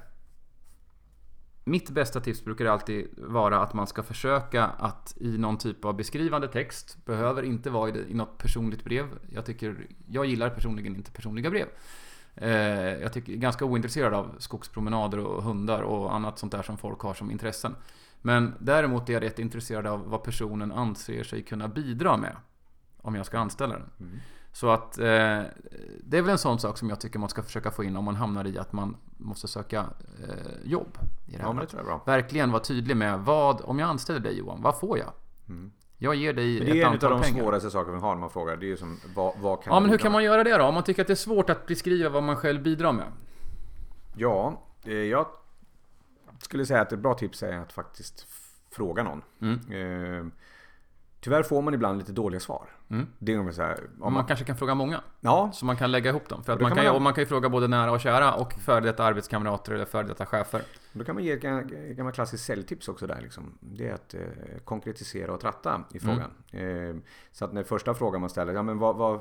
mitt 1.65 1.91
bästa 1.91 2.21
tips 2.21 2.45
brukar 2.45 2.67
alltid 2.67 3.09
vara 3.17 3.61
att 3.61 3.75
man 3.75 3.87
ska 3.87 4.03
försöka 4.03 4.65
att 4.65 5.17
i 5.21 5.39
någon 5.39 5.59
typ 5.59 5.85
av 5.85 5.97
beskrivande 5.97 6.49
text, 6.49 7.05
behöver 7.05 7.43
inte 7.43 7.71
vara 7.71 7.89
i, 7.89 7.93
det, 7.93 8.11
i 8.11 8.15
något 8.15 8.39
personligt 8.39 8.85
brev. 8.85 9.07
Jag 9.33 9.47
tycker, 9.47 9.87
jag 10.09 10.27
gillar 10.27 10.51
personligen 10.51 10.97
inte 10.97 11.13
personliga 11.13 11.51
brev. 11.51 11.67
Eh, 12.41 12.53
jag 13.03 13.13
tycker 13.13 13.33
ganska 13.33 13.65
ointresserad 13.65 14.15
av 14.15 14.35
skogspromenader 14.39 15.19
och 15.19 15.43
hundar 15.43 15.83
och 15.83 16.15
annat 16.15 16.39
sånt 16.39 16.53
där 16.53 16.63
som 16.63 16.79
folk 16.79 17.01
har 17.01 17.15
som 17.15 17.31
intressen. 17.31 17.75
Men 18.23 18.55
däremot 18.59 19.09
är 19.09 19.13
jag 19.13 19.23
rätt 19.23 19.39
intresserad 19.39 19.87
av 19.87 20.11
vad 20.11 20.23
personen 20.23 20.73
anser 20.73 21.25
sig 21.25 21.43
kunna 21.43 21.69
bidra 21.69 22.17
med. 22.17 22.37
Om 23.03 23.15
jag 23.15 23.27
ska 23.27 23.39
anställa 23.39 23.75
den. 23.75 23.91
Mm. 24.01 24.19
Så 24.53 24.71
att 24.71 24.99
eh, 24.99 25.05
det 26.05 26.19
är 26.19 26.23
väl 26.23 26.29
en 26.29 26.39
sån 26.39 26.59
sak 26.59 26.79
som 26.79 26.89
jag 26.89 27.01
tycker 27.01 27.19
man 27.19 27.29
ska 27.29 27.43
försöka 27.43 27.71
få 27.71 27.85
in 27.85 27.97
om 27.97 28.05
man 28.05 28.17
hamnar 28.17 28.47
i 28.47 28.59
att 28.59 28.73
man 28.73 28.97
måste 29.17 29.49
söka 29.49 29.87
eh, 30.29 30.71
jobb. 30.71 30.99
I 31.27 31.31
det 31.31 31.39
här 31.39 31.45
Ja, 31.45 31.53
men 31.53 31.61
det 31.61 31.67
tror 31.67 31.83
jag 31.83 31.87
är 31.87 31.97
bra. 31.97 32.03
Verkligen 32.07 32.51
vara 32.51 32.63
tydlig 32.63 32.97
med 32.97 33.21
vad, 33.21 33.61
om 33.61 33.79
jag 33.79 33.89
anställer 33.89 34.21
dig 34.21 34.39
Johan, 34.39 34.63
vad 34.63 34.81
får 34.81 34.99
jag? 34.99 35.13
Mm. 35.49 35.73
Jag 36.01 36.15
ger 36.15 36.33
dig 36.33 36.59
Men 36.59 36.65
det 36.67 36.71
är 36.71 36.75
ett 36.75 36.81
en 36.83 36.87
av 36.87 36.93
antal 36.93 37.11
de 37.11 37.23
pengar. 37.23 37.41
svåraste 37.43 37.71
sakerna 37.71 37.97
vi 37.97 38.03
har 38.03 38.15
när 38.15 38.21
man 38.21 38.31
frågar. 38.31 38.57
Det 38.57 38.67
är 38.67 38.69
ju 38.69 38.77
som, 38.77 39.01
vad, 39.15 39.33
vad 39.39 39.63
kan 39.63 39.73
Ja 39.75 39.81
men 39.81 39.91
hur 39.91 39.99
kan 39.99 40.13
man 40.13 40.25
göra 40.25 40.45
det 40.45 40.57
då? 40.57 40.65
Om 40.65 40.75
man 40.75 40.83
tycker 40.83 41.03
att 41.03 41.07
det 41.09 41.13
är 41.13 41.15
svårt 41.15 41.51
att 41.51 41.67
beskriva 41.67 42.09
vad 42.11 42.23
man 42.23 42.37
själv 42.37 42.63
bidrar 42.63 42.93
med? 42.93 43.07
Ja, 44.17 44.63
eh, 44.85 44.93
jag 44.93 45.27
skulle 46.43 46.67
säga 46.67 46.81
att 46.81 46.93
ett 46.93 46.99
bra 46.99 47.15
tips 47.15 47.43
är 47.43 47.59
att 47.59 47.73
faktiskt 47.73 48.27
fråga 48.71 49.03
någon. 49.03 49.23
Mm. 49.43 49.61
Eh, 49.73 50.27
tyvärr 51.21 51.43
får 51.43 51.63
man 51.63 51.75
ibland 51.75 51.99
lite 51.99 52.13
dåliga 52.13 52.41
svar. 52.41 52.67
Mm. 52.91 53.07
Det 53.19 53.33
är 53.33 53.39
ungefär 53.39 53.57
så 53.57 53.63
här, 53.63 53.81
man 53.99 54.13
man, 54.13 54.25
kanske 54.25 54.45
kan 54.45 54.57
fråga 54.57 54.75
många, 54.75 55.01
ja, 55.21 55.51
så 55.55 55.67
man 55.67 55.77
kan 55.77 55.93
lägga 55.93 56.11
ihop 56.11 56.29
dem. 56.29 56.45
För 56.45 56.53
att 56.53 56.61
man 56.61 56.75
kan 56.77 56.85
man- 56.85 57.03
man 57.03 57.15
kan 57.15 57.23
ju 57.23 57.27
fråga 57.27 57.49
både 57.49 57.69
nära 57.69 57.93
och 57.93 58.01
kära 58.01 58.35
och 58.35 58.53
före 58.53 58.81
detta 58.81 59.05
arbetskamrater 59.05 59.73
eller 59.73 59.85
före 59.85 60.07
detta 60.07 60.27
chefer. 60.27 60.63
Då 60.99 61.05
kan 61.05 61.15
man 61.15 61.25
ge 61.25 61.33
ett 61.33 61.43
ga- 61.43 61.93
gammalt 61.93 62.15
klassiskt 62.15 62.45
säljtips 62.45 62.89
också 62.89 63.07
där. 63.07 63.21
Liksom. 63.21 63.59
Det 63.61 63.89
är 63.89 63.95
att 63.95 64.15
eh, 64.15 64.21
konkretisera 64.65 65.33
och 65.35 65.41
tratta 65.41 65.85
i 65.95 65.99
frågan. 65.99 66.31
Eh, 66.53 66.97
så 67.33 67.45
att 67.45 67.53
när 67.53 67.63
första 67.63 67.95
frågan 67.95 68.21
man 68.21 68.31
ställer, 68.31 68.53
ja 68.53 68.63
men 68.63 68.79
vad, 68.79 68.97
vad, 68.97 69.21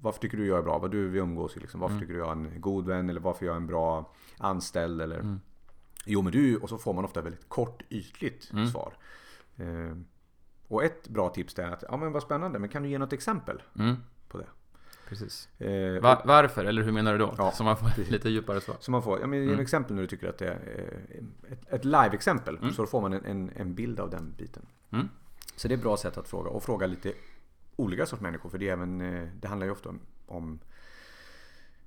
varför 0.00 0.20
tycker 0.20 0.36
du 0.36 0.46
jag 0.46 0.58
är 0.58 0.62
bra? 0.62 0.78
Vad 0.78 0.90
du 0.90 1.08
vi 1.08 1.18
umgås 1.18 1.56
i 1.56 1.60
liksom? 1.60 1.80
Varför 1.80 1.98
tycker 1.98 2.12
du 2.12 2.18
jag 2.18 2.28
är 2.28 2.32
en 2.32 2.60
god 2.60 2.86
vän? 2.86 3.10
Eller 3.10 3.20
varför 3.20 3.46
jag 3.46 3.52
är 3.52 3.56
en 3.56 3.66
bra 3.66 4.12
anställd? 4.38 5.00
Eller 5.02 5.20
Mm. 5.20 5.40
Jo 6.06 6.22
men 6.22 6.32
du, 6.32 6.56
och 6.56 6.68
så 6.68 6.78
får 6.78 6.92
man 6.92 7.04
ofta 7.04 7.20
väldigt 7.22 7.48
kort 7.48 7.82
ytligt 7.90 8.50
Mm. 8.52 8.66
svar. 8.66 8.94
Eh, 9.56 9.96
och 10.68 10.84
ett 10.84 11.08
bra 11.08 11.28
tips 11.28 11.58
är 11.58 11.70
att, 11.70 11.84
ja 11.90 11.96
men 11.96 12.12
vad 12.12 12.22
spännande, 12.22 12.58
men 12.58 12.68
kan 12.68 12.82
du 12.82 12.88
ge 12.88 12.98
något 12.98 13.12
exempel 13.12 13.62
Mm. 13.78 13.96
på 14.28 14.38
det? 14.38 14.46
Precis. 15.08 15.48
Eh, 15.58 16.02
Va- 16.02 16.22
varför? 16.24 16.64
Eller 16.64 16.82
hur 16.82 16.92
menar 16.92 17.12
du 17.12 17.18
då? 17.18 17.34
Ja, 17.38 17.50
Så 17.52 17.64
man 17.64 17.76
får 17.76 18.10
lite 18.10 18.28
djupare 18.28 18.60
svar. 18.60 18.76
Så 18.80 18.90
man 18.90 19.02
får, 19.02 19.20
ja 19.20 19.26
men 19.26 19.38
ge 19.38 19.44
Mm. 19.44 19.54
ett 19.54 19.60
exempel 19.62 19.94
när 19.94 20.02
du 20.02 20.08
tycker 20.08 20.28
att 20.28 20.38
det 20.38 20.46
är 20.46 20.58
eh, 21.48 21.52
ett, 21.52 21.72
ett 21.72 21.84
live-exempel. 21.84 22.56
Mm. 22.56 22.72
Så 22.72 22.86
får 22.86 23.00
man 23.00 23.12
en, 23.12 23.24
en, 23.24 23.50
en 23.56 23.74
bild 23.74 24.00
av 24.00 24.10
den 24.10 24.34
biten. 24.38 24.66
Mm. 24.92 25.08
Så 25.56 25.68
det 25.68 25.74
är 25.74 25.76
ett 25.76 25.82
bra 25.82 25.96
sätt 25.96 26.18
att 26.18 26.28
fråga. 26.28 26.50
Och 26.50 26.62
fråga 26.62 26.86
lite 26.86 27.12
olika 27.76 28.06
sorts 28.06 28.22
människor. 28.22 28.50
För 28.50 28.58
det, 28.58 28.68
är 28.68 28.72
även, 28.72 29.00
eh, 29.00 29.28
det 29.40 29.48
handlar 29.48 29.66
ju 29.66 29.72
ofta 29.72 29.88
om, 29.88 30.00
om 30.26 30.58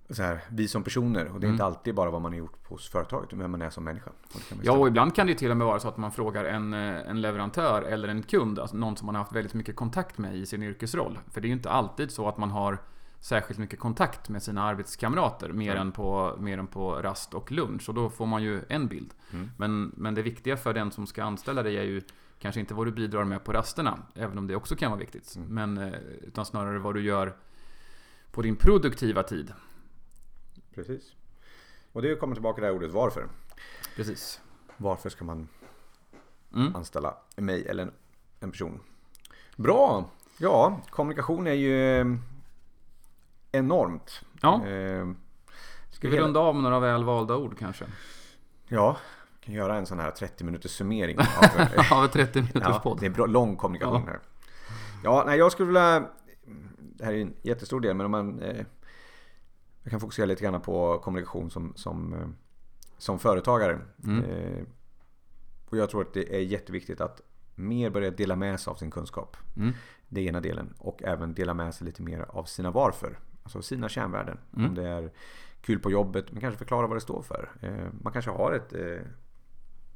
så 0.10 0.24
här, 0.24 0.40
vi 0.50 0.68
som 0.68 0.84
personer. 0.84 1.26
Och 1.26 1.40
det 1.40 1.46
är 1.46 1.48
Mm. 1.48 1.52
inte 1.52 1.66
alltid 1.66 1.96
bara 1.96 2.10
vad 2.10 2.22
man 2.22 2.32
har 2.32 2.40
gjort 2.40 2.68
hos 2.68 2.90
företaget. 2.90 3.28
utan 3.30 3.40
vem 3.40 3.52
man 3.52 3.62
är 3.62 3.70
som 3.70 3.84
människa. 3.84 4.10
Och 4.34 4.42
Ja, 4.64 4.72
och 4.78 4.88
ibland 4.88 5.16
kan 5.16 5.28
det 5.28 5.36
till 5.36 5.52
och 5.52 5.58
med 5.58 5.68
vara 5.68 5.80
så 5.80 5.88
att 5.88 5.98
man 5.98 6.12
frågar 6.12 6.46
en, 6.46 6.74
eh, 6.74 7.10
en 7.10 7.22
leverantör 7.22 7.82
eller 7.82 8.08
en 8.08 8.24
kund, 8.24 8.60
alltså 8.60 8.78
någon 8.78 8.98
som 8.98 9.06
man 9.06 9.16
har 9.16 9.22
haft 9.24 9.36
väldigt 9.36 9.54
mycket 9.54 9.76
kontakt 9.76 10.18
med 10.18 10.36
i 10.36 10.46
sin 10.46 10.64
yrkesroll. 10.64 11.20
För 11.32 11.42
det 11.42 11.46
är 11.46 11.50
ju 11.50 11.54
inte 11.56 11.70
alltid 11.70 12.12
så 12.12 12.28
att 12.30 12.38
man 12.38 12.52
har 12.52 12.78
särskilt 13.20 13.60
mycket 13.60 13.80
kontakt 13.80 14.30
med 14.30 14.44
sina 14.44 14.64
arbetskamrater, 14.64 15.50
mer, 15.50 15.76
Ja. 15.76 15.82
än, 15.82 15.92
på, 15.92 16.36
mer 16.40 16.58
än 16.58 16.68
på 16.68 17.02
rast 17.02 17.34
och 17.34 17.52
lunch. 17.52 17.90
Och 17.90 17.96
då 17.96 18.10
får 18.10 18.26
man 18.26 18.44
ju 18.44 18.62
en 18.70 18.88
bild. 18.88 19.14
Mm. 19.34 19.50
Men, 19.58 19.92
men 19.96 20.16
det 20.16 20.22
viktiga 20.22 20.58
för 20.58 20.74
den 20.74 20.92
som 20.92 21.08
ska 21.08 21.24
anställa 21.24 21.64
dig 21.64 21.78
är 21.78 21.84
ju 21.84 22.02
kanske 22.40 22.60
inte 22.60 22.74
vad 22.74 22.88
du 22.88 22.92
bidrar 22.92 23.24
med 23.24 23.44
på 23.44 23.54
rasterna, 23.54 24.00
även 24.16 24.38
om 24.38 24.48
det 24.48 24.56
också 24.56 24.76
kan 24.76 24.92
vara 24.92 25.00
viktigt. 25.00 25.36
Mm. 25.36 25.48
Men, 25.50 25.78
eh, 25.94 26.00
utan 26.22 26.46
snarare 26.46 26.80
vad 26.80 26.96
du 26.96 27.02
gör 27.02 27.36
på 28.32 28.42
din 28.42 28.56
produktiva 28.56 29.24
tid. 29.24 29.54
Precis. 30.76 31.14
Och 31.92 32.02
det 32.02 32.16
kommer 32.16 32.36
tillbaka 32.36 32.56
till 32.56 32.62
det 32.62 32.68
här 32.68 32.76
ordet 32.76 32.92
varför. 32.92 33.28
Precis. 33.96 34.42
Varför 34.78 35.10
ska 35.10 35.26
man 35.26 35.48
Mm. 36.56 36.76
anställa 36.76 37.18
mig 37.36 37.68
eller 37.68 37.84
en, 37.84 37.92
en 38.40 38.52
person? 38.52 38.80
Bra! 39.56 40.10
Ja, 40.38 40.82
kommunikation 40.90 41.48
är 41.48 41.54
ju 41.54 42.18
enormt. 43.52 44.22
Ja, 44.42 44.66
Eh, 44.68 45.08
ska 45.90 46.10
vi 46.10 46.20
runda 46.20 46.40
av 46.40 46.56
med 46.56 46.64
några 46.64 46.80
väl 46.80 47.04
valda 47.04 47.36
ord 47.36 47.58
kanske? 47.60 47.86
Ja, 48.68 48.98
vi 49.40 49.46
kan 49.46 49.54
göra 49.56 49.76
en 49.78 49.86
sån 49.86 50.00
här 50.00 50.12
30 50.12 50.44
minuters 50.44 50.72
summering. 50.72 51.18
Av, 51.20 51.26
Av 51.98 52.06
ett 52.06 52.12
30 52.12 52.40
minuters 52.40 52.64
ja, 52.66 52.80
podd. 52.84 53.00
det 53.00 53.06
är 53.06 53.10
bra, 53.10 53.26
lång 53.26 53.56
kommunikation 53.56 54.04
Ja. 54.06 54.12
här. 54.12 54.20
Ja, 55.04 55.24
nej, 55.26 55.38
jag 55.40 55.52
skulle 55.52 55.68
vilja... 55.68 56.08
Det 56.80 57.06
här 57.06 57.14
är 57.14 57.22
en 57.22 57.34
jättestor 57.42 57.80
del, 57.80 57.96
men 57.96 58.06
om 58.06 58.12
man... 58.12 58.40
Eh, 58.40 58.66
jag 59.84 59.92
kan 59.92 60.00
fokusera 60.00 60.26
lite 60.26 60.44
grann 60.44 60.62
på 60.62 61.00
kommunikation 61.00 61.50
som, 61.52 61.74
som, 61.76 62.14
eh, 62.14 62.28
som 62.98 63.20
företagare. 63.20 63.80
Mm. 64.04 64.24
Eh, 64.24 64.64
och 65.70 65.78
jag 65.78 65.90
tror 65.90 66.02
att 66.02 66.14
det 66.14 66.36
är 66.36 66.40
jätteviktigt 66.40 67.02
att 67.02 67.22
mer 67.56 67.90
börja 67.90 68.12
dela 68.12 68.36
med 68.36 68.60
sig 68.60 68.72
av 68.72 68.76
sin 68.76 68.92
kunskap. 68.92 69.38
Mm. 69.58 69.74
Det 70.08 70.22
är 70.22 70.26
ena 70.30 70.42
delen. 70.42 70.74
Och 70.78 71.04
även 71.04 71.34
dela 71.34 71.54
med 71.54 71.74
sig 71.76 71.86
lite 71.86 72.02
mer 72.02 72.26
av 72.30 72.44
sina 72.44 72.72
varför. 72.72 73.20
Alltså 73.48 73.62
sina 73.62 73.90
kärnvärden. 73.90 74.38
Mm. 74.56 74.70
Om 74.70 74.76
det 74.76 74.88
är 74.88 75.12
kul 75.62 75.80
på 75.80 75.92
jobbet, 75.92 76.32
men 76.32 76.42
kanske 76.42 76.58
förklara 76.58 76.88
vad 76.88 76.98
det 76.98 77.02
står 77.02 77.22
för. 77.22 77.50
Eh, 77.62 77.94
man 78.02 78.14
kanske 78.14 78.32
har 78.32 78.52
ett 78.52 78.74
eh, 78.74 79.08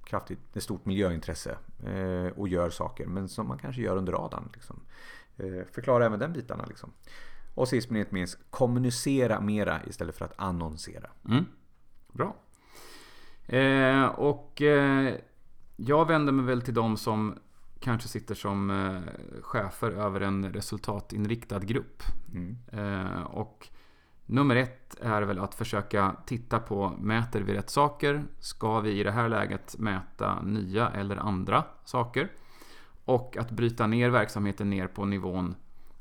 kraftigt, 0.03 0.39
ett 0.57 0.63
stort 0.63 0.85
miljöintresse 0.85 1.57
eh, 1.85 2.27
och 2.35 2.47
gör 2.47 2.69
saker, 2.69 3.05
men 3.05 3.29
som 3.29 3.47
man 3.47 3.57
kanske 3.57 3.81
gör 3.81 3.97
under 3.97 4.13
radarn. 4.13 4.49
Liksom. 4.53 4.79
Förklara 5.71 6.05
även 6.05 6.19
den 6.19 6.33
bitarna. 6.33 6.65
Liksom. 6.65 6.93
Och 7.55 7.67
sist 7.67 7.89
men 7.89 7.99
inte 7.99 8.13
minst, 8.13 8.39
kommunicera 8.49 9.41
mera 9.41 9.81
istället 9.87 10.15
för 10.15 10.25
att 10.25 10.33
annonsera. 10.35 11.09
Mm. 11.29 11.45
Bra. 12.13 12.35
Eh, 13.47 14.05
och 14.05 14.61
eh, 14.61 15.15
jag 15.75 16.07
vänder 16.07 16.33
mig 16.33 16.45
väl 16.45 16.61
till 16.61 16.73
de 16.73 16.97
som 16.97 17.39
kanske 17.81 18.07
sitter 18.07 18.35
som 18.35 18.69
eh, 18.69 19.41
chefer 19.41 19.91
över 19.91 20.21
en 20.21 20.53
resultatinriktad 20.53 21.59
grupp. 21.59 22.03
Mm. 22.33 22.57
Eh, 22.71 23.21
och 23.21 23.67
nummer 24.25 24.55
ett 24.55 24.97
är 25.01 25.21
väl 25.21 25.39
att 25.39 25.55
försöka 25.55 26.15
titta 26.25 26.59
på, 26.59 26.89
mäter 26.89 27.41
vi 27.41 27.53
rätt 27.53 27.69
saker? 27.69 28.23
Ska 28.39 28.79
vi 28.79 28.99
i 28.99 29.03
det 29.03 29.11
här 29.11 29.29
läget 29.29 29.75
mäta 29.79 30.41
nya 30.41 30.89
eller 30.89 31.17
andra 31.17 31.63
saker? 31.85 32.31
Och 33.05 33.37
att 33.37 33.51
bryta 33.51 33.87
ner 33.87 34.09
verksamheten 34.09 34.69
ner 34.69 34.87
på 34.87 35.05
nivån 35.05 35.55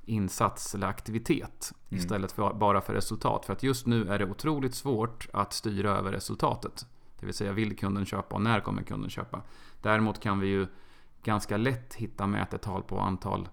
insats 0.04 0.74
eller 0.74 0.86
aktivitet 0.86 1.72
Mm. 1.90 1.98
istället 1.98 2.32
för 2.32 2.54
bara 2.54 2.80
för 2.80 2.94
resultat. 2.94 3.46
För 3.46 3.52
att 3.52 3.62
just 3.62 3.86
nu 3.86 4.08
är 4.08 4.18
det 4.18 4.30
otroligt 4.30 4.74
svårt 4.74 5.28
att 5.32 5.52
styra 5.52 5.90
över 5.90 6.12
resultatet. 6.12 6.86
Det 7.20 7.26
vill 7.26 7.34
säga, 7.34 7.52
vill 7.52 7.76
kunden 7.76 8.06
köpa 8.06 8.36
och 8.36 8.42
när 8.42 8.60
kommer 8.60 8.82
kunden 8.82 9.10
köpa? 9.10 9.42
Däremot 9.82 10.20
kan 10.20 10.40
vi 10.40 10.46
ju 10.46 10.66
ganska 11.22 11.56
lätt 11.56 11.94
hitta 11.94 12.26
mätetal 12.26 12.82
på 12.82 12.98
antal 13.00 13.48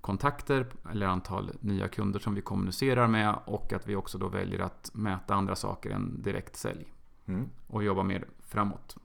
kontakter 0.00 0.66
eller 0.90 1.06
antal 1.06 1.50
nya 1.60 1.88
kunder 1.88 2.20
som 2.20 2.34
vi 2.34 2.40
kommunicerar 2.40 3.06
med 3.06 3.34
och 3.44 3.72
att 3.72 3.86
vi 3.86 3.96
också 3.96 4.18
då 4.18 4.28
väljer 4.28 4.58
att 4.60 4.90
mäta 4.94 5.34
andra 5.34 5.56
saker 5.56 5.90
än 5.90 6.22
direkt 6.22 6.56
sälj 6.56 6.92
Mm. 7.26 7.48
och 7.66 7.84
jobba 7.84 8.02
mer 8.02 8.24
framåt. 8.46 8.96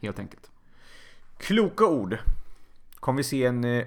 Helt 0.00 0.18
enkelt. 0.18 0.50
Kloka 1.38 1.86
ord. 1.86 2.18
Kommer 2.94 3.16
vi 3.16 3.22
se 3.24 3.44
en 3.46 3.64
eh, 3.64 3.84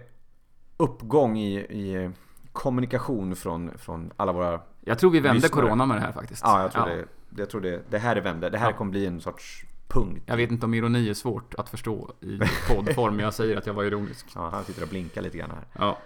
uppgång 0.78 1.38
i, 1.38 1.56
i 1.60 2.04
eh, 2.04 2.12
kommunikation 2.52 3.36
från, 3.36 3.78
från 3.78 4.12
alla 4.18 4.32
våra... 4.32 4.62
Jag 4.82 5.00
tror 5.00 5.12
vi 5.12 5.20
vände 5.20 5.42
Lyssnare. 5.42 5.62
corona 5.66 5.86
med 5.86 5.98
det 5.98 6.02
här 6.02 6.12
faktiskt. 6.12 6.42
Ja, 6.46 6.62
jag 6.62 6.72
tror, 6.72 6.86
Det, 6.86 7.06
jag 7.42 7.50
tror 7.50 7.62
det. 7.62 7.82
Det 7.90 7.98
här 7.98 8.16
är 8.16 8.22
vände. 8.22 8.50
Det 8.50 8.58
här 8.58 8.72
Ja. 8.72 8.78
kommer 8.78 8.92
bli 8.92 9.06
en 9.06 9.22
sorts 9.22 9.66
punkt. 10.00 10.24
Jag 10.26 10.38
vet 10.38 10.52
inte 10.52 10.66
om 10.66 10.74
ironi 10.74 11.10
är 11.10 11.14
svårt 11.14 11.56
att 11.58 11.70
förstå 11.70 12.14
i 12.22 12.40
poddform, 12.68 13.16
men 13.16 13.26
jag 13.26 13.34
säger 13.34 13.58
att 13.58 13.66
jag 13.66 13.74
var 13.74 13.84
ironisk. 13.84 14.26
Ja, 14.36 14.50
han 14.50 14.64
sitter 14.64 14.84
och 14.84 14.90
blinkar 14.90 15.22
lite 15.22 15.38
grann 15.38 15.52
här. 15.52 15.68
Ja, 15.80 15.98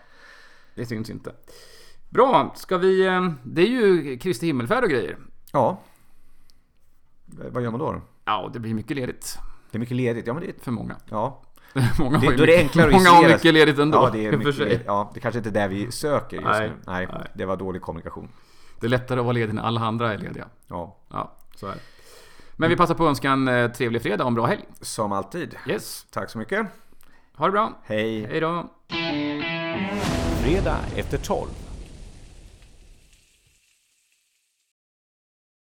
det 0.76 0.86
syns 0.86 1.10
inte. 1.10 1.32
Bra, 2.10 2.54
ska 2.56 2.78
vi... 2.78 3.06
eh, 3.08 3.32
Det 3.44 3.62
är 3.62 3.68
ju 3.68 4.18
Kristi 4.18 4.46
himmelfärd 4.46 4.84
och 4.84 4.90
grejer. 4.90 5.18
Ja. 5.54 5.82
Vad 7.26 7.64
gör 7.64 7.72
man 7.72 7.80
då? 7.80 8.02
Ja, 8.26 8.50
det 8.54 8.60
blir 8.60 8.74
mycket 8.74 8.98
ledigt 8.98 9.38
Det 9.72 9.78
är 9.78 9.80
mycket 9.80 9.98
ledigt. 9.98 10.28
Ja, 10.28 10.34
men 10.34 10.44
det 10.44 10.50
är... 10.50 10.64
för 10.64 10.72
många. 10.72 10.96
Ja, 11.10 11.42
många 12.00 12.18
Det- 12.20 12.26
har 12.28 12.34
det 12.34 12.40
mycket, 12.42 12.60
enklare 12.60 12.88
att 12.88 12.94
Många 12.94 13.10
har 13.10 13.24
mycket 13.30 13.54
ledigt 13.54 13.80
ändå. 13.80 13.98
ja, 13.98 14.10
det 14.14 14.26
är 14.26 14.38
mycket 14.38 14.58
ledigt. 14.58 14.82
Ja, 14.86 15.12
det 15.14 15.20
kanske 15.20 15.38
inte 15.38 15.50
är 15.50 15.54
där 15.54 15.68
vi 15.68 15.92
söker 15.92 16.38
just 16.38 16.48
Nej, 16.50 16.70
nu. 16.70 16.76
Nej, 16.88 17.08
nej. 17.14 17.28
det 17.36 17.46
var 17.46 17.58
dålig 17.58 17.82
kommunikation. 17.82 18.30
Det 18.80 18.88
är 18.88 18.90
lättare 18.90 19.20
att 19.20 19.26
vara 19.26 19.34
ledig 19.34 19.54
när 19.54 19.62
alla 19.62 19.82
andra 19.82 20.14
är 20.14 20.18
lediga. 20.18 20.48
Ja, 20.68 20.98
Ja, 21.10 21.38
så 21.56 21.68
är 21.68 21.72
det. 21.72 21.80
Men 22.60 22.70
vi 22.70 22.76
passar 22.76 22.96
på 22.96 23.04
att 23.04 23.10
önska 23.10 23.32
en 23.32 23.48
eh, 23.48 23.72
trevlig 23.72 24.02
fredag 24.02 24.24
och 24.24 24.28
en 24.28 24.36
bra 24.36 24.46
helg. 24.46 24.62
som 24.82 25.12
alltid. 25.12 25.56
Yes, 25.68 26.06
Tack 26.12 26.30
så 26.30 26.38
mycket. 26.38 26.68
ha 27.36 27.46
det 27.46 27.52
bra. 27.52 27.74
Hej. 27.84 28.26
Hej 28.26 28.40
då. 28.40 28.70
Fredag 30.44 30.78
efter 30.96 31.18
12 31.18 31.48